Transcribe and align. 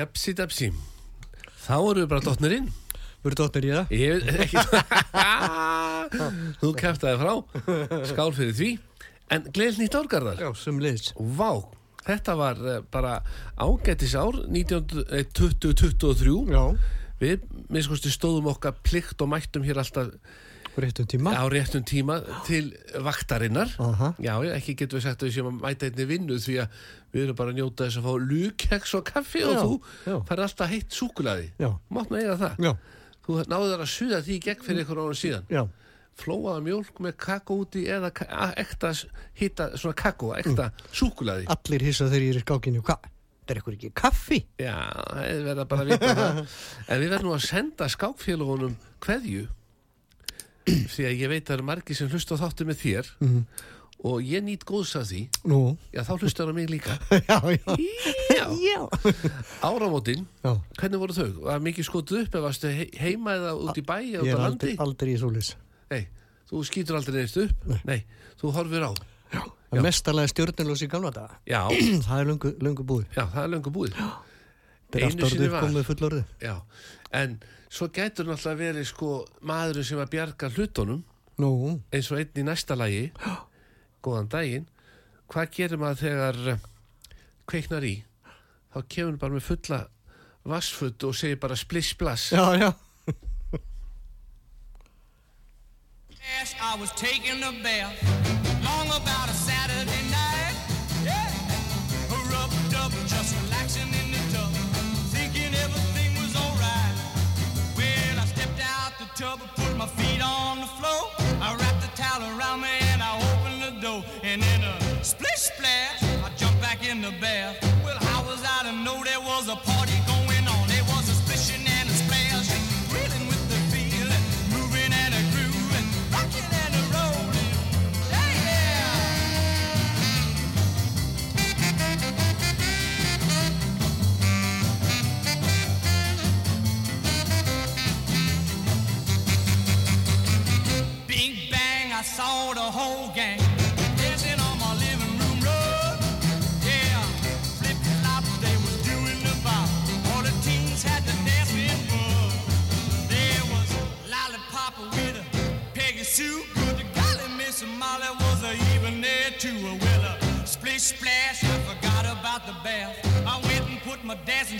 Jepsi 0.00 0.32
depsi. 0.32 0.70
Þá 1.60 1.74
erum 1.76 1.98
við 2.00 2.06
bara 2.08 2.24
dottnir 2.24 2.54
inn. 2.56 2.68
Voru 3.20 3.36
dóttir 3.36 3.66
í 3.68 3.72
það? 3.74 3.90
Ég 3.92 4.22
veit 4.24 4.46
ekki. 4.46 4.56
Þú 6.62 6.70
kæftaði 6.80 7.18
frá. 7.20 7.34
Skál 8.08 8.30
fyrir 8.36 8.54
því. 8.56 8.70
En 9.30 9.44
gleðil 9.52 9.84
nýtt 9.84 9.98
árgarðar 9.98 10.40
Já, 10.40 10.48
sem 10.58 10.80
liðs. 10.82 11.12
Vá, 11.36 11.60
þetta 12.06 12.34
var 12.40 12.62
eh, 12.64 12.80
bara 12.90 13.12
ágættis 13.60 14.16
ár 14.18 14.40
1923 14.48 16.34
Já, 16.50 16.64
Við, 17.20 17.44
minnskosti, 17.68 18.10
stóðum 18.10 18.48
okkar 18.54 18.78
plikt 18.82 19.20
og 19.20 19.28
mættum 19.30 19.66
hér 19.68 19.82
alltaf 19.84 20.08
réttum 20.84 21.06
tíma. 21.12 21.32
á 21.36 21.44
réttum 21.52 21.84
tíma 21.86 22.16
til 22.46 22.70
vaktarinnar 23.04 23.72
Aha. 23.78 24.12
Já, 24.18 24.34
já, 24.44 24.52
ekki 24.56 24.74
getum 24.80 24.98
við 25.00 25.04
sagt 25.06 25.22
að 25.22 25.28
við 25.30 25.34
séum 25.36 25.50
að 25.52 25.60
mæta 25.64 25.88
einni 25.90 26.06
vinnu 26.10 26.38
því 26.40 26.56
að 26.64 26.78
við 27.12 27.24
erum 27.26 27.38
bara 27.40 27.50
að 27.54 27.58
njóta 27.60 27.86
þess 27.88 28.00
að 28.00 28.06
fá 28.08 28.14
lukeks 28.30 28.94
og 28.98 29.04
kaffi 29.10 29.42
og 29.44 29.52
Já, 29.54 29.60
þú 29.64 29.76
já. 30.06 30.16
fær 30.30 30.42
alltaf 30.46 30.70
heitt 30.74 30.90
súkulaði 31.00 31.50
nú 31.60 32.04
eiga 32.20 32.36
það 32.40 32.64
Já, 32.66 32.72
Þú 33.26 33.36
náður 33.52 33.70
þar 33.74 33.84
að 33.84 33.92
suða 33.94 34.18
því 34.26 34.34
í 34.36 34.40
gegn 34.48 34.64
fyrir 34.66 34.82
ykkur 34.86 35.00
ára 35.04 35.16
síðan 35.20 35.44
já, 35.52 35.62
Flóaða 36.20 36.60
mjólk 36.66 36.98
með 37.00 37.14
kakó 37.16 37.56
úti 37.62 37.84
eða 37.88 38.10
ekta 38.60 38.90
hita, 39.38 39.70
svona 39.78 39.94
kakó, 39.96 40.32
ekta 40.36 40.70
Mm. 40.70 40.90
súkulaði 40.92 41.46
allir 41.48 41.84
hissa 41.86 42.08
þegar 42.10 42.24
ég 42.26 42.34
er 42.34 42.40
í 42.40 42.44
skákinu. 42.44 42.82
Hvað? 42.84 43.06
Það 43.46 43.54
er 43.54 43.60
eitthvað 43.60 43.76
ekki 43.76 43.90
kaffi? 43.98 44.38
Já, 44.60 44.74
það 45.10 45.22
er 45.26 45.40
verið 45.46 45.62
að 45.62 45.68
bara 45.70 45.84
vita 45.88 46.10
það 46.18 46.40
En 46.90 47.00
við 47.00 47.08
verðum 47.14 47.32
að 47.36 47.46
senda 47.46 47.88
skákfélagunum 47.94 48.74
kveðju 49.02 49.46
Því 50.94 51.04
að 51.08 51.14
ég 51.24 51.28
veit 51.32 51.42
að 51.42 51.48
það 51.50 51.56
eru 51.58 51.68
margir 51.70 51.96
sem 51.98 52.08
hlusta 52.12 52.36
á 52.36 52.42
þáttu 52.44 52.66
með 52.70 52.82
þér 52.86 53.12
Mhm. 53.20 53.44
Og 54.00 54.22
ég 54.24 54.40
nýt 54.40 54.62
góðs 54.64 54.94
að 54.96 55.10
því 55.10 55.18
Nú, 55.52 55.56
Já, 55.92 56.00
þá 56.08 56.12
hlustar 56.22 56.48
á 56.48 56.52
mig 56.56 56.70
líka 56.72 56.94
já, 57.28 57.36
já. 57.52 58.44
Já, 58.56 58.78
áramótin 59.68 60.22
Hvernig 60.40 61.00
voru 61.02 61.12
þau? 61.16 61.26
Var 61.44 61.60
mikið 61.66 61.84
skotuð 61.88 62.22
upp 62.22 62.32
eða 62.38 62.44
varstu 62.46 62.70
he 62.72 62.86
heima 62.96 63.34
eða 63.36 63.50
út 63.60 63.76
í 63.76 63.84
bæ 63.84 63.96
eða 63.98 64.22
út 64.22 64.30
ég 64.30 64.32
á 64.32 64.38
er 64.38 64.40
landi? 64.46 64.70
aldrei, 64.72 64.86
aldrei 64.86 65.12
í 65.12 65.18
súlis. 65.20 65.50
Nei, 65.92 66.06
þú 66.48 66.62
skýtur 66.70 66.96
aldrei 66.96 67.18
neist 67.20 67.36
upp 67.44 67.68
Nei, 67.90 67.98
þú 68.40 68.54
horfir 68.56 68.88
á 68.88 68.92
Það 69.30 69.78
er 69.78 69.84
mestarlega 69.84 70.32
stjórnilós 70.32 70.80
í 70.82 70.88
gamla 70.90 71.12
daga. 71.14 71.36
Já, 71.46 71.60
Það 72.08 72.16
er 72.24 72.30
löngu, 72.32 72.54
löngu 72.64 72.86
búið. 72.88 73.04
já, 73.14 73.24
það 73.36 73.42
er 73.44 73.52
löngu 73.52 73.70
búið 73.76 74.00
Það 74.00 74.96
er 74.96 75.04
Einu 75.04 75.04
allt 75.04 75.12
sinni 75.12 75.28
orðið 75.28 75.52
var. 75.52 75.66
komið 75.68 75.84
fullorðið. 75.92 76.24
Já, 76.42 76.54
en 77.20 77.36
svo 77.70 77.88
gætur 77.94 78.28
náttúrulega 78.28 78.60
verið 78.60 78.88
sko 78.90 79.12
maðurinn 79.46 79.86
sem 79.86 80.02
að 80.02 80.12
bjarga 80.16 80.50
hlutunum. 80.56 81.04
Nú, 81.40 81.52
eins 81.94 82.10
og 82.12 82.20
einn 82.20 82.42
í 82.42 82.44
næsta 82.44 82.76
lagi. 82.76 83.06
Góðan 84.04 84.28
daginn. 84.32 84.68
Hvað 85.30 85.54
gerir 85.56 85.80
maður 85.80 86.02
þegar 86.02 86.42
eh, 86.52 86.68
kveiknar 87.48 87.86
í? 87.86 87.94
Þá 88.74 88.78
kemur 88.86 89.10
hann 89.12 89.22
bara 89.22 89.36
með 89.38 89.48
fulla 89.48 89.80
vassfutt 90.50 91.04
og 91.04 91.16
segir 91.16 91.40
bara 91.40 91.56
spliss 91.56 91.94
blass 91.94 92.32
já, 92.32 92.54
já. 92.58 92.72
I 96.62 96.76
was 96.80 96.90
taking 96.92 97.42
a 97.42 97.52
bath 97.62 98.49
my 109.80 109.86
feet 109.86 110.20
on 110.22 110.60
the 110.60 110.66
floor. 110.66 110.89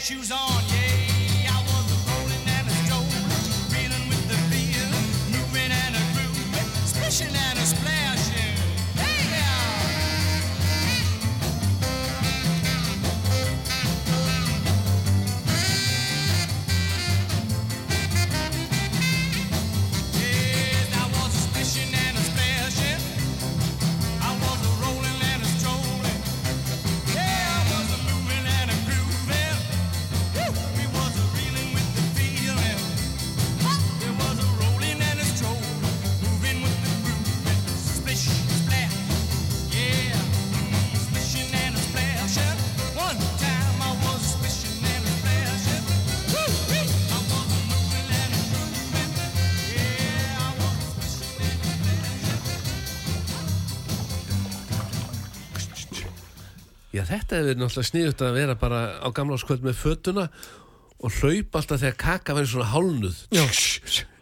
Shoes 0.00 0.32
on, 0.32 0.69
þetta 57.10 57.40
hefur 57.40 57.60
náttúrulega 57.60 57.88
sniðut 57.90 58.24
að 58.26 58.36
vera 58.38 58.54
bara 58.60 58.80
á 59.02 59.08
gamláskvöld 59.16 59.64
með 59.66 59.78
fötuna 59.80 60.24
og 61.00 61.14
hlaupa 61.20 61.60
alltaf 61.62 61.80
þegar 61.82 61.96
kaka 62.00 62.34
verður 62.36 62.50
svona 62.54 62.70
hálnuð. 62.74 63.20
Já. 63.34 63.44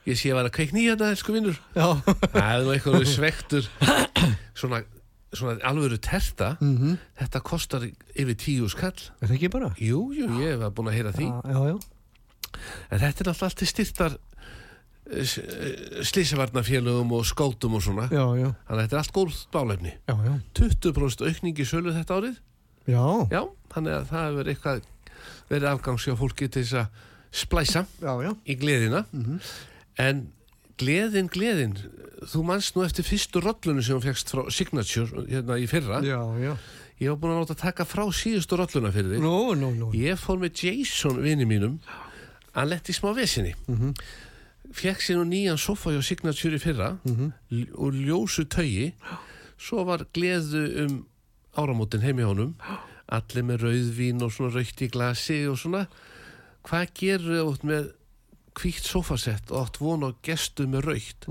Ég 0.09 0.17
sé 0.17 0.31
að 0.33 0.39
vera 0.41 0.53
kveikni 0.55 0.85
í 0.87 0.91
þetta, 0.93 1.09
elsku 1.13 1.35
vinnur. 1.35 1.59
Já. 1.77 1.89
Það 2.33 2.47
er 2.55 2.63
nú 2.65 2.73
eitthvað 2.73 3.03
svektur, 3.11 3.67
svona, 4.61 4.79
svona 5.37 5.59
alvöru 5.69 5.99
terta. 6.01 6.55
Mhm. 6.65 6.95
Þetta 7.21 7.43
kostar 7.45 7.85
yfir 8.15 8.39
tíu 8.41 8.71
skall. 8.73 8.95
Er 9.21 9.29
það 9.29 9.37
ekki 9.41 9.51
bara? 9.53 9.73
Jú, 9.83 10.07
jú, 10.17 10.31
ég 10.41 10.55
hef 10.57 10.73
búin 10.79 10.89
að 10.93 10.97
heyra 11.01 11.13
því. 11.19 11.29
Já, 11.29 11.53
já, 11.53 11.61
já. 11.75 12.65
En 12.89 13.03
þetta 13.05 13.23
er 13.27 13.29
alltaf 13.35 13.45
allt 13.51 13.61
til 13.61 13.69
styrtar 13.69 14.17
slísavarnafélögum 16.05 17.13
og 17.17 17.25
skótum 17.27 17.75
og 17.79 17.83
svona. 17.85 18.09
Já, 18.13 18.25
já, 18.37 18.49
Þannig 18.69 18.75
að 18.75 18.83
þetta 18.83 18.97
er 18.97 19.01
allt 19.03 19.15
góð 19.17 19.39
bálefni. 19.55 19.93
já, 20.09 20.15
já. 20.25 20.35
20% 20.59 21.25
aukning 21.29 21.59
í 21.59 21.65
sölu 21.69 21.95
þetta 21.97 22.19
árið. 22.19 22.37
Já, 22.89 23.05
Já, 23.35 23.43
þannig 23.75 23.95
að 23.99 24.09
það 24.11 24.27
hefur 24.31 24.51
eitthvað 24.55 24.83
verið 25.51 25.69
afgangsjá 25.75 26.17
fólki 26.19 26.49
til 26.49 26.63
þess 26.65 26.79
að 26.81 27.05
splæsa 27.43 27.83
já, 28.01 28.13
já. 28.25 28.33
í 28.49 28.57
gleðina. 28.61 29.05
En 30.01 30.23
gleðin, 30.81 31.29
gleðin, 31.35 31.75
þú 32.33 32.43
manst 32.49 32.77
nú 32.77 32.85
eftir 32.87 33.05
fyrstu 33.07 33.43
rollunum 33.45 33.83
sem 33.85 33.97
hún 33.99 34.05
fegst 34.07 34.31
frá 34.33 34.45
Signature 34.55 35.25
hérna 35.29 35.59
í 35.61 35.67
fyrra. 35.71 36.01
Já, 36.07 36.21
já. 36.41 36.55
Ég 36.99 37.13
var 37.13 37.19
búin 37.23 37.35
að 37.37 37.43
láta 37.45 37.55
taka 37.61 37.85
frá 37.87 38.03
síðustu 38.11 38.57
rolluna 38.59 38.91
fyrir 38.95 39.13
þig. 39.17 39.23
Nú, 39.23 39.35
nú, 39.59 39.69
nú. 39.77 39.91
Ég 39.95 40.19
fór 40.19 40.41
með 40.43 40.65
Jason 40.65 41.21
vini 41.23 41.47
mínum 41.47 41.77
hann 42.57 42.71
letti 42.73 42.91
í 42.91 42.97
smá 42.97 43.13
vesinni 43.15 43.53
mm 43.69 43.93
fekk 44.75 45.01
sér 45.01 45.17
nú 45.17 45.23
nýjan 45.31 45.57
sofa 45.57 45.95
hjá 45.95 46.03
Signature 46.05 46.59
í 46.59 46.61
fyrra 46.61 46.89
l- 47.09 47.71
og 47.81 47.95
ljósu 47.97 48.43
taugi 48.53 48.91
svo 49.57 49.81
var 49.89 50.03
gleðu 50.13 50.61
um 50.83 50.97
áramótin 51.59 52.05
heim 52.05 52.23
í 52.23 52.27
honum. 52.27 52.55
Allir 53.09 53.47
með 53.49 53.65
rauðvín 53.67 54.25
og 54.25 54.35
svona 54.35 54.55
raukt 54.59 54.85
í 54.85 54.91
glasi 54.93 55.41
og 55.51 55.59
svona. 55.61 55.87
Hvað 56.69 56.93
gerur 56.99 57.41
átt 57.47 57.65
með 57.69 57.91
hvítt 58.59 58.87
sofasett 58.87 59.51
og 59.53 59.67
átt 59.67 59.81
von 59.81 60.07
á 60.07 60.11
gestu 60.27 60.67
með 60.71 60.89
raukt 60.91 61.29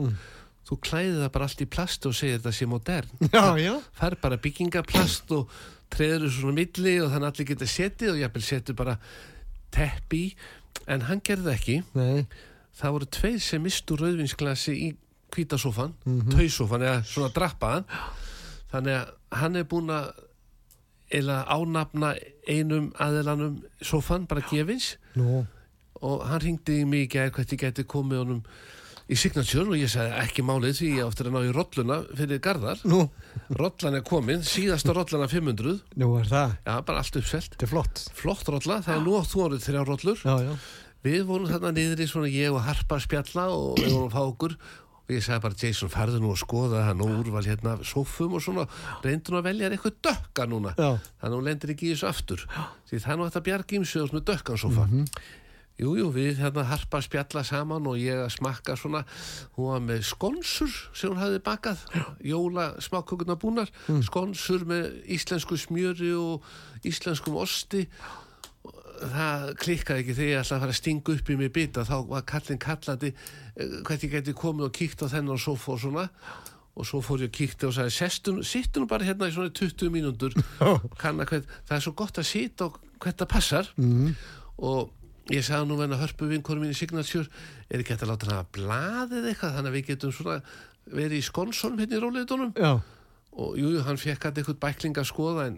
þú 0.67 0.77
klæði 0.83 1.15
það 1.21 1.31
bara 1.35 1.47
allt 1.47 1.63
í 1.63 1.69
plast 1.71 2.05
og 2.09 2.15
segir 2.17 2.39
þetta 2.41 2.53
sé 2.55 2.67
modern. 2.67 3.11
Það 3.97 4.09
er 4.09 4.15
bara 4.23 4.39
byggingaplast 4.43 5.31
og 5.37 5.51
treður 5.93 6.31
svona 6.33 6.57
milli 6.57 6.97
og 6.99 7.13
þannig 7.13 7.31
allir 7.31 7.49
geta 7.53 7.69
setið 7.71 8.13
og 8.13 8.21
jafnvel 8.21 8.43
setur 8.43 8.77
bara 8.81 8.97
teppi 9.71 10.23
en 10.91 11.05
hann 11.07 11.23
gerði 11.23 11.47
það 11.47 11.55
ekki. 11.55 11.77
Nei. 11.95 12.25
það 12.77 12.95
voru 12.97 13.09
tveir 13.17 13.39
sem 13.41 13.63
mistu 13.63 13.95
rauðvinsglasi 13.97 14.75
í 14.75 14.89
hvítasófan, 15.33 15.95
mm 16.07 16.33
tausófan 16.35 16.83
eða 16.87 16.99
svona 17.07 17.31
drappaðan 17.35 17.87
þannig 18.77 18.97
að 19.01 19.41
hann 19.41 19.59
er 19.61 19.67
búin 19.73 19.91
að 19.93 20.07
eða 21.17 21.37
ánafna 21.55 22.13
einum 22.51 22.89
aðelanum 22.99 23.59
sófan, 23.81 24.25
bara 24.27 24.43
gefins 24.49 24.95
Nú. 25.15 25.45
og 26.03 26.25
hann 26.27 26.41
ringdi 26.43 26.81
í 26.81 26.87
mig 26.87 27.13
hvert 27.15 27.53
ég 27.53 27.61
gæti 27.61 27.85
komið 27.87 28.19
honum 28.25 28.41
í 29.07 29.15
signature 29.15 29.63
og 29.71 29.77
ég 29.79 29.87
sagði 29.87 30.17
ekki 30.19 30.43
málið 30.43 30.73
því 30.81 30.87
ég 30.97 31.05
áttur 31.07 31.29
að 31.29 31.37
ná 31.37 31.45
í 31.47 31.53
rolluna 31.55 31.97
fyrir 32.19 32.41
Garðar 32.43 32.81
Nú. 32.91 33.05
rollan 33.55 33.95
er 33.95 34.03
komin, 34.03 34.43
síðasta 34.43 34.91
rollan 34.97 35.23
af 35.23 35.31
500 35.31 35.77
Nú 35.95 36.09
er 36.19 36.27
það. 36.27 36.57
já, 36.67 36.73
bara 36.89 36.99
allt 37.05 37.15
uppselt 37.21 37.53
Þetta 37.55 37.63
er 37.69 37.71
flott. 37.71 38.03
flott 38.19 38.51
rolla, 38.51 38.81
það 38.83 38.97
er 38.97 39.05
nú 39.07 39.15
átt 39.21 39.31
þú 39.31 39.45
orðið 39.47 39.63
þrjá 39.69 39.85
rollur 39.87 40.19
Já, 40.27 40.35
já. 40.43 40.57
við 41.07 41.23
vorum 41.29 41.47
þarna 41.53 41.71
niður 41.77 42.03
í 42.03 42.09
svona 42.11 42.33
ég 42.35 42.51
og 42.51 42.65
Harpa 42.67 42.99
spjalla 42.99 43.47
og 43.55 43.79
við 43.79 43.93
vorum 43.95 44.09
að 44.11 44.17
fá 44.17 44.21
okkur 44.27 44.57
og 45.07 45.15
ég 45.15 45.23
sagði 45.23 45.43
bara 45.45 45.59
Jason 45.61 45.91
farðu 45.93 46.19
nú 46.19 46.33
að 46.33 46.41
skoða 46.43 46.83
það 46.89 46.97
nú 46.99 47.07
úrval 47.15 47.45
hérna 47.47 47.73
af 47.77 47.87
sófum 47.87 48.35
og 48.35 48.43
svona. 48.43 48.67
Reyndu 49.05 49.31
nú 49.31 49.39
að 49.39 49.47
velja 49.47 49.69
eitthvað 49.71 49.99
dökka 50.03 50.47
núna. 50.51 50.73
Já. 50.75 50.89
þannig 51.21 51.31
að 51.31 51.37
hún 51.37 51.47
lendir 51.47 51.71
ekki 51.73 51.87
í 51.87 51.93
þessu 51.95 52.09
aftur. 52.09 52.43
Því 52.89 52.99
er 52.99 53.19
nú 53.19 53.27
þetta 53.29 53.43
bjarg 53.47 53.75
ímsöðus 53.79 54.15
með 54.17 54.25
dökkan 54.33 54.59
sófa. 54.59 54.87
Jú, 55.77 55.91
jú, 55.93 56.07
við 56.09 56.39
hérna 56.41 56.63
harpa 56.65 56.97
að 56.97 57.05
spjalla 57.05 57.43
saman 57.45 57.85
og 57.85 57.99
ég 58.01 58.17
að 58.17 58.31
smakka 58.33 58.73
svona, 58.81 59.03
hún 59.53 59.67
var 59.69 59.83
með 59.85 60.07
skonsur 60.09 60.71
sem 60.97 61.11
hún 61.11 61.19
hafði 61.21 61.41
bakað, 61.45 61.83
jóla 62.25 62.71
smákökurna 62.81 63.35
búnar, 63.37 63.69
skonsur 64.07 64.65
með 64.65 64.87
íslensku 65.05 65.53
smjöri 65.61 66.15
og 66.17 66.47
íslenskum 66.81 67.37
osti. 67.37 67.85
Það 68.97 69.47
klikkaði 69.61 70.03
ekki 70.03 70.17
þegar 70.17 70.29
ég 70.31 70.41
ætlaði 70.41 70.57
að 70.57 70.63
fara 70.65 70.73
að 70.73 70.79
stinga 70.81 71.13
upp 71.13 71.31
í 71.31 71.37
mig 71.39 71.53
bita, 71.55 71.85
þá 71.87 71.95
var 72.09 72.27
kallinn 72.31 72.61
kallandi 72.63 73.13
eh, 73.13 73.79
hvert 73.87 74.05
ég 74.05 74.13
geti 74.17 74.35
komið 74.37 74.67
og 74.69 74.75
kíkt 74.77 75.03
á 75.03 75.07
þennan 75.13 75.41
sofa 75.41 75.73
og 75.75 75.81
svona. 75.83 76.05
Og 76.77 76.85
svo 76.85 77.01
fór 77.01 77.23
ég 77.25 77.31
að 77.31 77.37
kíkta 77.39 77.69
og 77.69 77.73
sagði, 77.73 78.43
sittu 78.45 78.83
nú 78.83 78.89
bara 78.89 79.05
hérna 79.07 79.29
í 79.29 79.33
svona 79.33 79.49
20 79.49 79.89
mínútur, 79.89 80.35
kanna 81.01 81.25
hvern, 81.25 81.47
það 81.65 81.77
er 81.79 81.85
svo 81.87 81.93
gott 81.97 82.19
að 82.21 82.27
sita 82.29 82.67
og 82.67 82.77
hvert 83.01 83.17
það 83.17 83.31
passar. 83.31 83.71
Og 84.61 84.91
ég 85.33 85.43
sagði 85.45 85.71
nú 85.71 85.77
venna 85.79 85.97
hörpu 85.99 86.29
vinkonu 86.29 86.61
mín 86.61 86.73
í 86.73 86.77
Signature 86.77 87.27
er 87.69 87.81
ekki 87.81 87.95
hægt 87.95 88.05
að 88.05 88.13
láta 88.13 88.29
hann 88.29 88.43
að 88.43 88.51
blaðið 88.59 89.25
eitthvað? 89.31 89.55
Þannig 89.57 89.71
að 89.71 89.77
við 89.77 89.87
getum 89.89 90.13
svona 90.15 90.37
verið 90.87 91.17
í 91.17 91.25
skonsonum 91.25 91.81
hérna 91.81 91.97
í 91.97 92.03
róleitunum 92.03 92.53
og 93.37 93.57
jú, 93.59 93.71
jú, 93.73 93.81
hann 93.85 93.99
fekk 93.99 94.23
hann 94.29 94.37
eitthvað 94.39 94.61
bækling 94.63 94.97
að 94.97 95.09
skoða 95.09 95.47
en 95.49 95.57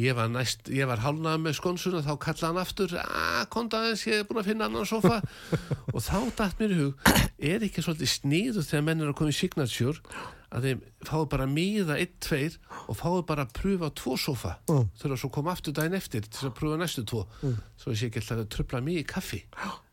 ég 0.00 0.14
var 0.16 0.28
næst, 0.32 0.68
ég 0.72 0.86
var 0.88 1.02
hálnað 1.04 1.40
með 1.44 1.56
skonsuna 1.58 2.00
þá 2.04 2.12
kallaði 2.22 2.46
hann 2.48 2.60
aftur 2.62 2.94
að 3.02 3.48
konta 3.52 3.82
aðeins, 3.82 4.06
ég 4.08 4.22
er 4.22 4.28
búin 4.28 4.40
að 4.40 4.48
finna 4.52 4.68
annan 4.70 4.86
sofa 4.88 5.18
og 5.94 5.98
þá 6.00 6.16
datt 6.38 6.60
mér 6.62 6.72
í 6.72 6.78
hug 6.80 7.10
er 7.42 7.66
ekki 7.66 7.84
svolítið 7.84 8.08
sníðu 8.14 8.62
þegar 8.64 8.86
menn 8.88 9.02
er 9.04 9.10
að 9.12 9.18
koma 9.20 9.34
í 9.34 9.36
Signature 9.36 10.00
að 10.52 10.66
þeim 10.68 10.80
fáu 11.08 11.22
bara 11.32 11.46
miða 11.48 11.94
einn, 12.00 12.10
tveir 12.20 12.56
og 12.88 12.96
fáu 13.00 13.22
bara 13.28 13.46
að 13.46 13.52
pröfa 13.56 13.88
tvo 13.96 14.16
sofa 14.20 14.54
Mm. 14.68 14.88
þurfa 15.00 15.16
svo 15.20 15.28
að 15.30 15.34
koma 15.36 15.52
aftur 15.56 15.72
daginn 15.76 15.96
eftir 15.96 16.24
til 16.28 16.48
að 16.48 16.54
pröfa 16.58 16.76
næstu 16.80 17.04
tvo. 17.08 17.22
Svo 17.80 17.92
ég 17.92 17.98
sé 18.00 18.08
ekki 18.10 18.20
alltaf 18.20 18.42
að 18.42 18.50
tröfla 18.52 18.80
mig 18.84 18.98
í 19.00 19.04
kaffi. 19.08 19.40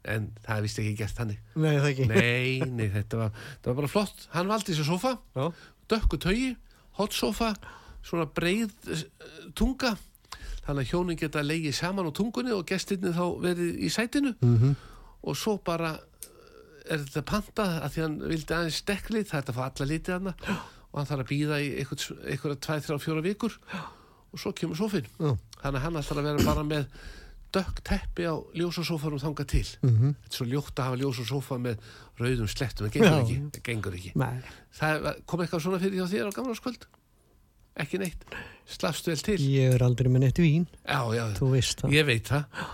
En 0.03 0.27
það 0.44 0.58
er 0.58 0.65
vist 0.68 0.79
ekki 0.84 0.91
gert 1.00 1.15
þannig. 1.15 1.39
Nei, 1.56 1.72
það 1.79 1.88
ekki. 1.94 2.08
nei, 2.12 2.60
nei, 2.75 2.89
þetta 2.91 3.22
var, 3.24 3.32
þetta 3.56 3.72
var 3.72 3.77
bara 3.79 3.91
flott. 3.96 4.27
Hann 4.36 4.51
valdi 4.51 4.75
sér 4.75 4.88
sofa 4.91 5.13
dökku 5.89 6.20
taugi, 6.20 6.51
hot 7.00 7.15
sofa 7.15 7.53
svona 8.03 8.25
breið 8.25 8.72
eh, 8.94 9.03
tunga 9.56 9.96
þannig 10.65 10.86
að 10.86 10.89
hjónin 10.91 11.18
geta 11.20 11.41
legið 11.44 11.75
saman 11.75 12.10
á 12.10 12.12
tungunni 12.13 12.51
og 12.53 12.65
gestinni 12.70 13.12
þá 13.15 13.24
verið 13.41 13.79
í 13.79 13.89
sætinu 13.89 14.34
-hmm. 14.41 14.75
og 15.24 15.38
svo 15.38 15.58
bara 15.58 15.94
eh, 16.00 16.94
er 16.94 17.00
þetta 17.06 17.22
pantað 17.25 17.79
að 17.84 17.89
því 17.94 18.01
hann 18.01 18.20
vildi 18.29 18.53
aðeins 18.53 18.82
stekklið, 18.84 19.25
það 19.29 19.38
er 19.38 19.41
þetta 19.44 19.51
að 19.51 19.60
fá 19.60 19.63
alla 19.70 19.86
litið 19.94 20.13
hana 20.13 20.34
og 20.91 20.98
hann 20.98 21.06
þarf 21.10 21.22
að 21.25 21.29
býða 21.29 21.62
í 21.62 21.68
eitthvað, 21.77 22.25
eitthvað 22.25 22.60
2, 22.60 22.79
3, 22.88 23.00
4 23.00 23.22
vikur 23.22 23.58
og 24.32 24.39
svo 24.39 24.51
kemur 24.53 24.77
sofinn 24.77 25.06
Já. 25.20 25.38
þannig 25.62 25.79
að 25.79 25.84
hann 25.86 25.98
ætlar 26.01 26.20
að 26.22 26.27
vera 26.29 26.46
bara 26.46 26.63
með 26.63 26.86
dökk 27.50 27.79
teppi 27.82 28.25
á 28.29 28.36
ljósasófanum 28.53 29.18
þangað 29.22 29.46
til 29.50 29.68
Mhm. 29.82 30.13
þetta 30.22 30.34
er 30.34 30.38
svo 30.38 30.46
ljótt 30.46 30.77
að 30.77 30.86
hafa 30.86 30.98
ljósasófa 31.01 31.58
með 31.58 31.77
rauðum 32.20 32.48
slettum, 32.50 32.86
það 32.88 32.94
gengur 32.94 33.10
Já. 33.10 33.22
ekki, 33.24 33.38
það 33.53 33.63
gengur 33.63 33.94
ekki. 33.98 34.12
Það 34.79 35.25
kom 35.25 35.39
eitthvað 35.41 35.62
svona 35.63 35.79
fyrir 35.82 35.98
hjá 35.98 36.08
þér 36.13 36.29
á 36.29 36.32
gamlarskvöld? 36.38 36.86
ekki 37.81 38.00
neitt. 38.01 38.25
Slafst 38.69 39.07
vel 39.09 39.17
til. 39.25 39.39
Ég 39.41 39.75
er 39.75 39.83
aldrei 39.86 40.12
með 40.12 40.25
neitt 40.27 40.41
vín. 40.43 40.67
Já, 40.86 41.01
já, 41.15 41.25
ég 41.89 42.05
veit 42.05 42.29
það. 42.29 42.65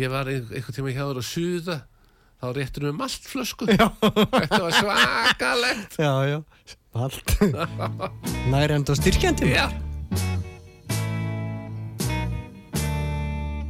Ég 0.00 0.08
var 0.12 0.30
einhvern 0.32 0.76
tíma 0.78 0.94
hjá 0.94 1.02
þér 1.04 1.20
að 1.20 1.26
suða. 1.28 1.78
Þá 2.42 2.46
réttur 2.56 2.86
við 2.88 2.96
maltflösku. 2.98 3.68
Þetta 3.68 4.62
var 4.64 4.74
svakalegt. 4.78 5.98
Já, 6.00 6.12
já, 6.26 6.38
malt. 6.96 7.36
Næri 8.50 8.78
enda 8.80 8.96
styrkjandi. 8.98 9.52
Já. 9.52 9.68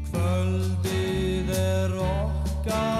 Kvöldið 0.08 1.52
er 1.58 2.00
okkar. 2.06 2.91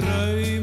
draug 0.00 0.57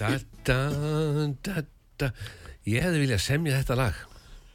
Da, 0.00 0.10
da, 0.48 0.58
da, 1.44 1.62
da. 2.00 2.08
Ég 2.68 2.80
hefði 2.84 3.02
viljað 3.04 3.20
semja 3.24 3.58
þetta 3.60 3.76
lag. 3.80 3.98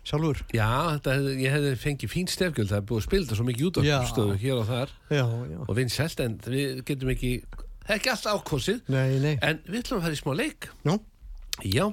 Sjálfur? 0.05 0.39
Já, 0.53 0.67
þetta, 0.95 1.13
hefði- 1.17 1.35
ég 1.41 1.53
hefði 1.55 1.73
fengið 1.81 2.11
fín 2.13 2.27
stefgjöld. 2.29 2.69
Það 2.69 2.77
er 2.81 2.87
búið 2.89 3.01
að 3.01 3.05
spila 3.07 3.25
þetta 3.25 3.37
svo 3.39 3.45
mikið 3.47 3.67
út 3.69 3.79
Já. 3.85 3.97
stöðu 4.11 4.35
hér 4.41 4.59
og 4.61 4.67
þar 4.69 4.89
Já, 5.09 5.23
já. 5.49 5.59
og 5.65 5.75
vinsælt 5.79 6.19
en 6.25 6.35
við 6.45 6.81
getum 6.85 7.09
ekki, 7.15 7.31
ekki 7.89 8.11
alltaf 8.13 8.39
ákvonsið. 8.41 8.81
Nei, 8.93 9.19
nei. 9.23 9.35
En 9.41 9.61
við 9.65 9.81
ætlum 9.83 9.99
að 10.01 10.05
fara 10.05 10.17
í 10.17 10.21
smá 10.21 10.33
leik. 10.37 10.69
Já. 10.85 10.95
Já. 11.65 11.85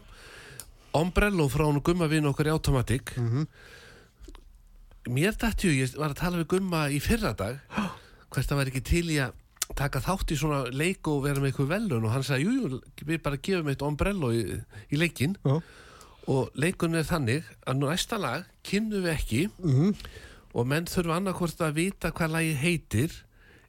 Ombrello 0.93 1.49
frá 1.49 1.65
hún 1.65 1.81
Gumma 1.85 2.09
vinn 2.13 2.29
okkar 2.29 2.51
í 2.51 2.53
Automatic. 2.53 3.15
Mér 5.11 5.35
dætti 5.35 5.73
ég 5.81 5.97
var 5.99 6.13
að 6.13 6.21
tala 6.21 6.41
við 6.43 6.49
Gumma 6.53 6.85
í 6.93 7.01
fyrra 7.03 7.33
dag, 7.35 7.57
hvert 8.31 8.47
það 8.49 8.61
væri 8.61 8.71
ekki 8.73 8.83
til 8.87 9.07
í 9.11 9.17
að 9.25 9.33
taka 9.79 10.01
þátt 10.05 10.33
í 10.35 10.37
svona 10.39 10.65
leik 10.73 11.09
og 11.09 11.23
vera 11.25 11.41
með 11.41 11.53
eitthvað 11.53 11.71
velun 11.73 12.05
og 12.09 12.13
hann 12.13 12.25
sagði, 12.27 12.45
jú, 12.45 12.69
jú, 12.69 12.81
við 13.09 13.23
bara 13.25 13.39
gefum 13.41 13.71
eitt 13.73 13.83
Ombrello 13.87 14.31
í, 14.37 14.43
í 14.93 14.99
leikin 15.01 15.37
Já. 15.45 15.55
og 16.29 16.51
leikun 16.61 16.95
er 16.99 17.07
þannig 17.09 17.49
að 17.67 17.81
næsta 17.81 18.19
lag 18.21 18.45
kynnum 18.69 19.03
við 19.07 19.15
ekki 19.17 19.43
Mhm. 19.59 19.95
og 20.55 20.67
menn 20.69 20.85
þurfa 20.85 21.17
annarkvort 21.17 21.61
að 21.65 21.75
vita 21.81 22.11
hvað 22.13 22.35
lagi 22.37 22.55
heitir 22.61 23.13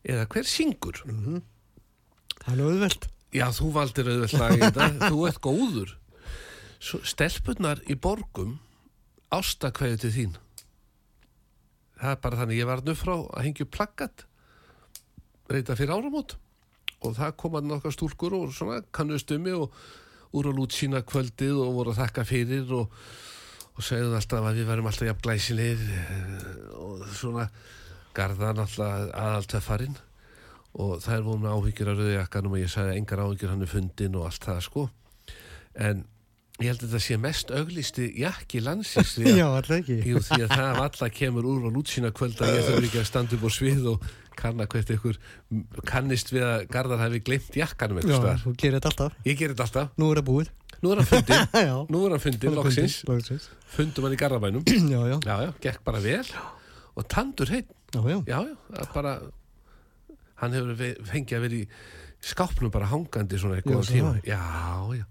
eða 0.04 0.26
hver 0.28 0.44
syngur. 0.44 0.98
Það 2.44 2.54
er 2.58 2.64
auðvelt. 2.68 3.06
Já, 3.34 3.48
þú 3.56 3.70
valdir 3.74 4.10
auðvitað 4.12 4.40
lag 4.40 4.52
í 4.52 4.60
þetta, 4.60 4.88
þú 5.10 5.28
ert 5.30 5.40
góður. 5.42 5.94
Svo, 6.84 7.00
stelpunnar 7.08 7.80
í 7.88 7.96
borgum 7.96 8.58
ástakveðu 9.32 10.02
til 10.04 10.12
þín. 10.12 10.34
Það 12.02 12.12
er 12.12 12.20
bara 12.26 12.38
þannig, 12.42 12.60
ég 12.60 12.68
var 12.68 12.82
nú 12.84 12.94
frá 13.00 13.14
að 13.16 13.46
hengja 13.48 13.64
upp 13.66 13.72
plaggat, 13.78 14.26
reyta 15.52 15.76
fyrir 15.80 15.94
áramót. 15.96 16.38
Og 17.04 17.18
það 17.18 17.36
kom 17.40 17.58
að 17.60 17.68
nokkar 17.68 17.94
stúlkur 17.96 18.36
og 18.38 18.54
svona 18.56 18.80
kannust 18.96 19.32
um 19.36 19.44
mig 19.44 19.58
og 19.58 19.74
úr 20.34 20.50
að 20.50 20.62
lút 20.62 20.76
sína 20.76 21.04
kvöldið 21.06 21.60
og 21.62 21.76
voru 21.78 21.94
að 21.94 22.02
þakka 22.02 22.26
fyrir 22.26 22.72
og, 22.74 22.96
og 23.76 23.86
segðu 23.86 24.16
alltaf 24.18 24.48
að 24.48 24.62
við 24.62 24.72
verum 24.72 24.90
alltaf 24.90 25.10
jafn 25.10 25.26
glæsilegir 25.28 25.84
eh, 26.00 26.48
og 26.80 27.04
svona. 27.14 27.50
Garðan 28.14 28.64
alltaf 28.64 29.12
aðaltöffarinn. 29.12 30.00
Og 30.74 30.98
það 31.04 31.20
er 31.20 31.28
voru 31.28 31.44
með 31.44 31.60
áhyggjur 31.60 31.92
af 31.92 32.00
rauðjakkanum 32.00 32.56
og 32.56 32.64
ég 32.64 32.74
sagði 32.74 32.98
engar 32.98 33.22
áhyggjur 33.28 33.54
hann 33.54 33.66
er 33.66 33.70
fundin 33.70 34.18
og 34.18 34.26
allt 34.30 34.48
það 34.48 34.66
sko. 34.66 34.88
En 35.74 36.02
ég 36.62 36.70
held 36.70 36.84
að 36.86 36.92
þetta 36.94 37.04
sé 37.04 37.18
mest 37.22 37.54
auglisti 37.54 38.08
jakki 38.22 38.62
landsins 38.64 39.16
því 39.18 39.28
að, 39.34 39.38
Já, 39.38 39.46
alltaf 39.50 39.90
jú, 39.90 40.22
því 40.24 40.42
að 40.46 40.56
það 40.56 40.80
valla 40.80 41.10
kemur 41.20 41.48
úr 41.50 41.70
og 41.70 41.78
lútsýna 41.78 42.14
kvöld 42.16 42.42
að 42.42 42.58
ég 42.58 42.68
þarf 42.68 42.88
ekki 42.90 43.02
að 43.02 43.10
standa 43.10 43.38
upp 43.38 43.46
á 43.46 43.52
svið 43.54 43.88
og 43.94 44.08
kanna 44.40 44.66
hvert 44.72 44.90
ykkur 44.96 45.18
kannist 45.90 46.32
við 46.34 46.44
að 46.48 46.66
Garðar 46.74 47.02
hafi 47.06 47.20
glemt 47.26 47.56
jakkanum 47.60 48.00
Já, 48.00 48.04
eitthvað 48.04 48.20
staðar. 48.22 48.42
þú 48.44 48.54
gerir 48.64 48.78
þetta 48.80 48.92
alltaf. 48.94 49.18
ég 49.28 49.38
gerir 49.40 49.56
þetta 49.56 49.68
alltaf, 49.68 49.94
Nú 49.98 50.10
er 50.12 50.22
það 50.22 50.28
búið. 50.32 50.52
nú 50.84 50.92
er 50.92 51.02
hann 51.02 51.10
fundin 51.12 51.48
Já. 51.70 51.76
nú 51.94 52.02
er 52.08 52.16
hann 52.16 52.24
fundin, 52.26 52.56
loksins 52.58 52.98
Loksins. 53.08 53.50
fundum 53.76 54.08
hann 54.10 54.16
í 54.18 54.20
Garðabænum 54.24 54.64
Já, 54.94 55.02
já. 55.14 55.18
já, 55.24 55.36
já, 55.48 55.52
gekk 55.68 55.84
bara 55.86 56.02
vel 56.04 56.26
og 56.96 57.08
tandur 57.10 57.50
heitt 57.54 57.70
Já, 57.94 58.02
já. 58.10 58.18
já, 58.28 58.40
já, 58.50 58.86
bara 58.94 59.18
hann 60.42 60.56
hefur 60.58 60.82
fengið 61.08 61.38
að 61.38 61.44
vera 61.46 61.60
í 61.62 61.68
skápnum 62.24 62.72
bara 62.74 62.88
hangandi 62.92 63.38
svona 63.40 63.58
Já, 63.58 63.62
eitthvað 63.62 63.84
svo 63.84 63.94
tíma 63.94 64.14
já, 64.28 64.42
já, 64.98 65.06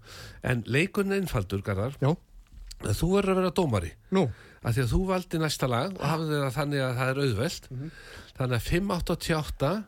en 0.51 0.63
leikurinn 0.67 1.13
er 1.15 1.21
einfaldur 1.23 1.61
Garðar, 1.65 1.93
Já. 2.01 2.11
að 2.83 2.97
þú 2.99 3.09
verður 3.15 3.33
að 3.33 3.39
vera 3.41 3.53
dómari 3.59 3.91
Nú. 4.17 4.23
að 4.63 4.77
því 4.77 4.83
að 4.83 4.91
þú 4.93 4.99
valdi 5.09 5.39
næsta 5.43 5.69
lag 5.69 5.93
og 5.95 6.03
hafði 6.09 6.39
það 6.41 6.55
þannig 6.57 6.83
að 6.87 6.97
það 6.99 7.11
er 7.13 7.21
auðvelt 7.23 7.69
Mhm. 7.73 7.91
Þannig 8.37 8.57
að 8.57 8.67
588 8.69 9.83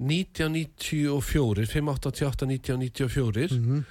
1994 0.00 1.66
588 1.66 2.46
1994 2.46 3.58
Mhm. 3.58 3.84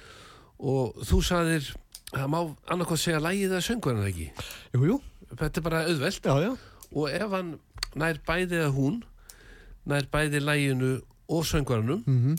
og 0.58 0.94
þú 1.06 1.20
sagðir 1.22 1.70
það 2.12 2.26
má 2.32 2.40
annarkoð 2.68 2.98
segja 2.98 3.20
lægið 3.20 3.52
að 3.56 3.66
söngur 3.68 3.94
hann 3.96 4.08
ekki 4.10 4.30
Jú, 4.74 4.80
jú. 4.86 5.00
þetta 5.36 5.56
er 5.56 5.62
bara 5.62 5.84
auðvelt 5.86 6.22
Já, 6.22 6.34
já. 6.42 6.56
og 6.92 7.08
ef 7.10 7.30
hann 7.30 7.58
nær 7.94 8.18
bæði 8.26 8.58
eða 8.58 8.74
hún 8.74 9.02
nær 9.86 10.02
bæði 10.12 10.40
læginu 10.42 11.00
og 11.28 11.44
söngvarunum 11.44 12.02
Mhm. 12.06 12.36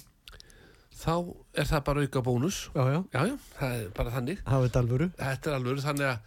þá 1.01 1.35
er 1.55 1.63
það 1.65 1.83
bara 1.83 2.01
auka 2.01 2.21
bónus 2.21 2.69
Já, 2.75 3.37
það 3.59 3.71
er 3.85 3.89
bara 3.95 4.11
þannig 4.11 4.37
alvöru. 4.45 5.11
þetta 5.17 5.47
er 5.47 5.53
alveg 5.55 5.79
þannig 5.81 6.07
að 6.11 6.19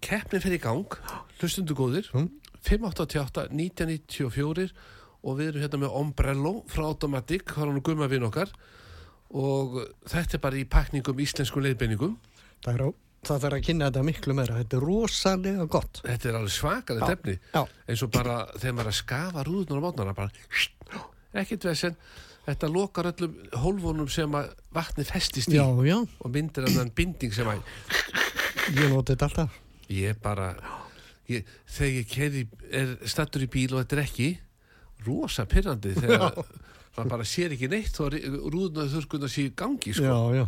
keppnin 0.00 0.40
fyrir 0.42 0.58
í 0.58 0.62
gang 0.62 0.86
hlustundu 1.40 1.74
góðir 1.74 2.10
Mm. 2.12 2.30
588 2.68 3.46
1994 3.50 4.72
og 5.20 5.36
við 5.38 5.50
erum 5.52 5.62
hérna 5.64 5.80
með 5.82 5.96
Ombrello 6.00 6.52
frá 6.70 6.84
Automatic, 6.88 7.44
það 7.52 7.62
er 7.66 7.70
hann 7.74 7.82
gumma 7.84 8.08
vinn 8.08 8.24
okkar 8.28 8.52
og 9.36 9.76
þetta 10.10 10.36
er 10.38 10.42
bara 10.42 10.58
í 10.58 10.64
pakningum 10.68 11.20
íslenskum 11.22 11.62
leiðbeiningum 11.64 12.16
Það, 12.64 12.72
er 12.74 12.82
á, 12.84 12.88
það 13.24 13.42
þarf 13.44 13.56
að 13.56 13.62
kynna 13.64 13.86
þetta 13.88 14.00
miklu 14.04 14.34
meira. 14.36 14.56
Þetta 14.60 14.76
er 14.76 14.82
rosalega 14.84 15.66
gott. 15.72 16.00
þetta 16.04 16.28
er 16.28 16.36
alveg 16.40 16.52
svakalega 16.56 17.06
tefni 17.14 17.36
eins 17.88 18.02
og 18.04 18.10
bara 18.12 18.34
þegar 18.56 18.74
maður 18.76 18.88
er 18.88 18.90
að 18.92 18.98
skafa 18.98 19.44
rúðunar 19.48 19.80
á 19.80 19.84
mótnarna 19.86 20.16
bara 20.18 21.04
ekkert 21.40 21.64
vesen 21.70 21.96
þetta 22.48 22.68
lokar 22.72 23.08
öllum 23.12 23.36
hólfunum 23.62 24.08
sem 24.10 24.32
að 24.34 24.50
vatni 24.74 25.04
festist 25.06 25.52
í 25.52 25.56
Já, 25.60 25.64
já. 25.86 25.96
og 26.00 26.32
myndir 26.34 26.66
annan 26.68 26.90
binding 26.96 27.32
sem 27.36 27.48
að 27.48 27.62
Ég 28.70 28.90
noti 28.92 29.14
þetta 29.14 29.28
alltaf. 29.30 29.54
ég 29.88 30.18
bara 30.22 30.50
ég, 31.30 31.44
þegar 31.66 31.92
ég 32.00 32.08
keri, 32.10 32.42
er 32.70 32.96
stattur 33.08 33.44
í 33.46 33.50
bíl 33.50 33.74
og 33.74 33.82
þetta 33.84 33.96
er 33.98 34.02
ekki 34.04 34.28
rosa 35.06 35.46
pyrrandi 35.48 35.94
þegar 35.96 36.34
maður 36.96 37.10
bara 37.14 37.24
sér 37.24 37.54
ekki 37.56 37.68
neitt 37.72 38.00
og 38.02 38.12
rúðunar 38.16 38.90
þurrkunar 38.92 39.36
í 39.40 39.46
gangi 39.56 39.94
sko. 39.94 40.04
Já, 40.04 40.42
já. 40.42 40.46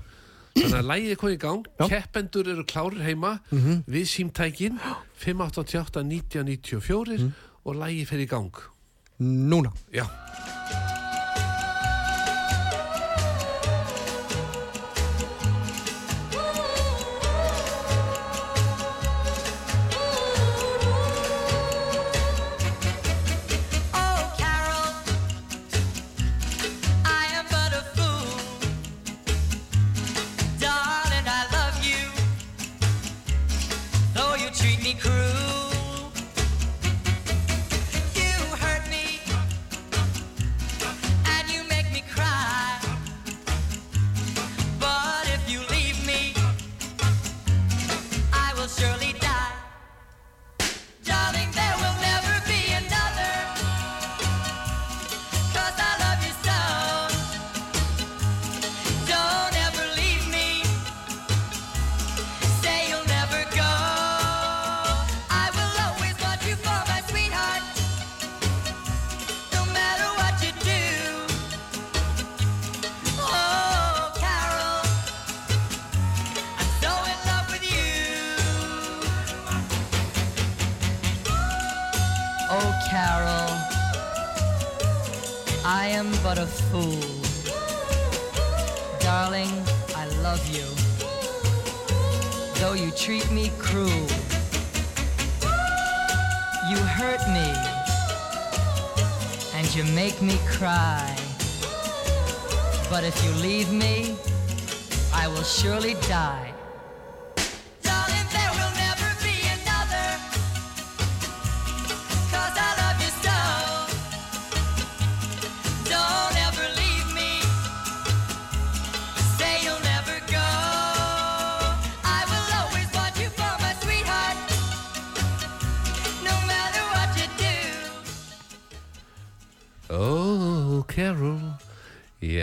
þannig 0.53 0.79
að 0.83 0.89
lægið 0.91 1.11
er 1.15 1.21
komið 1.23 1.37
í 1.39 1.41
gang 1.47 1.69
Já. 1.81 1.87
keppendur 1.95 2.49
eru 2.53 2.65
klárir 2.69 3.01
heima 3.07 3.31
Mhm. 3.51 3.85
við 3.89 4.05
símtækin 4.13 4.77
588 5.17 6.03
1994 6.05 7.33
og 7.65 7.75
lægið 7.81 8.07
fer 8.11 8.19
í 8.27 8.29
gang 8.29 8.53
Núna. 9.23 9.73
já 9.93 10.05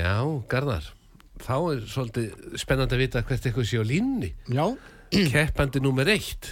Já, 0.09 0.21
Garðar 0.49 0.85
Þá 1.39 1.55
er 1.71 1.81
svolítið 1.87 2.55
spennandi 2.59 2.95
að 2.97 3.01
vita 3.03 3.21
hvert 3.27 3.45
eitthvað 3.45 3.67
sé 3.69 3.79
á 3.79 3.85
línni 3.85 4.31
Já, 4.49 4.65
Keppandi 5.13 5.81
nummer 5.83 6.09
eitt 6.09 6.49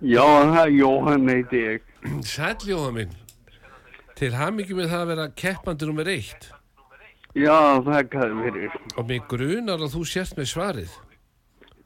Já, 0.00 0.24
það 0.24 0.62
er 0.62 0.72
Jóhann 0.78 1.28
heiti 1.28 1.60
ég. 1.60 1.82
Sæll 2.24 2.66
Jóhann 2.66 2.96
minn 2.96 3.14
Til 4.18 4.32
hamingi 4.36 4.74
með 4.76 4.90
það 4.90 5.04
að 5.04 5.12
vera 5.12 5.28
keppandi 5.42 5.88
nummer 5.90 6.10
eitt 6.10 6.48
Já, 7.38 7.78
þakka 7.86 8.26
fyrir. 8.40 8.72
Og 8.98 9.06
mig 9.06 9.22
grunar 9.30 9.78
að 9.84 9.92
þú 9.94 10.02
sért 10.10 10.34
með 10.40 10.50
svarið 10.50 10.96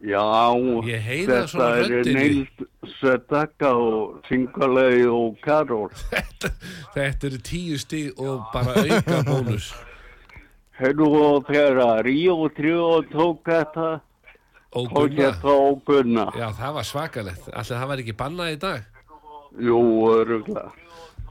Já, 0.04 0.24
Ég 0.88 1.04
heyri 1.04 1.28
það 1.32 1.48
svona 1.52 1.70
þetta 1.80 1.98
er. 2.00 2.12
Neils 2.16 2.94
Sedaka 3.00 3.70
og 3.76 4.22
Singalei 4.28 5.04
og 5.08 5.38
Karol. 5.44 5.88
Þetta, 6.12 6.50
þetta 6.96 7.28
eru 7.30 7.38
tíu 7.44 7.78
stig 7.80 8.20
og 8.20 8.42
bara 8.52 8.74
auka 8.84 9.22
bónus 9.24 9.70
Hefðu 10.74 11.06
og 11.20 11.44
þegar 11.46 12.02
Ríó 12.06 12.34
3 12.56 12.72
tók 13.12 13.44
þetta, 13.46 13.88
Og 14.74 14.88
þetta 15.14 15.52
og 15.54 15.84
Gunna. 15.86 16.24
Já, 16.34 16.48
það 16.58 16.72
var 16.74 16.86
svakalegt 16.88 17.44
Alltaf 17.52 17.76
það 17.78 17.90
var 17.92 18.00
ekki 18.02 18.14
bannað 18.18 18.54
í 18.56 18.58
dag 18.64 18.88
Jú, 19.62 19.78
öruglega. 20.10 20.64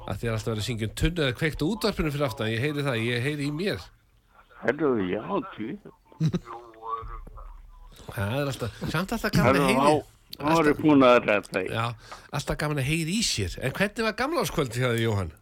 að 0.07 0.21
því 0.21 0.29
er 0.29 0.33
alltaf 0.37 0.47
verið 0.53 0.61
að 0.63 0.67
syngja 0.69 0.87
um 0.87 0.95
tunnu 1.01 1.25
eða 1.25 1.35
kveikt 1.41 1.65
útvarpinu 1.67 2.11
fyrir 2.13 2.25
aftan, 2.29 2.47
ég 2.53 2.63
heyri 2.63 2.85
það, 2.87 2.97
ég 3.03 3.25
heyri 3.27 3.49
í 3.49 3.51
mér 3.57 3.83
Hefðu, 4.63 4.93
já, 5.11 5.23
því. 5.57 5.69
það 8.15 8.33
er 8.39 8.47
alltaf, 8.47 8.81
samt 8.93 9.13
alltaf 9.17 9.35
gaman 9.35 9.59
að 9.59 9.69
heyri 9.73 10.01
þá 10.39 10.53
er 10.63 10.73
búin 10.79 11.03
að 11.05 11.17
rætta 11.27 11.59
því. 11.59 11.65
já, 11.75 11.85
alltaf 12.39 12.59
gaman 12.63 12.79
að 12.81 12.87
heyri 12.93 13.17
í 13.19 13.23
sér 13.27 13.57
en 13.59 13.75
hvernig 13.75 14.07
var 14.07 14.15
gamláskvöldi 14.23 14.79
hjá 14.81 14.89
þig 14.95 15.03
Jóhann? 15.03 15.33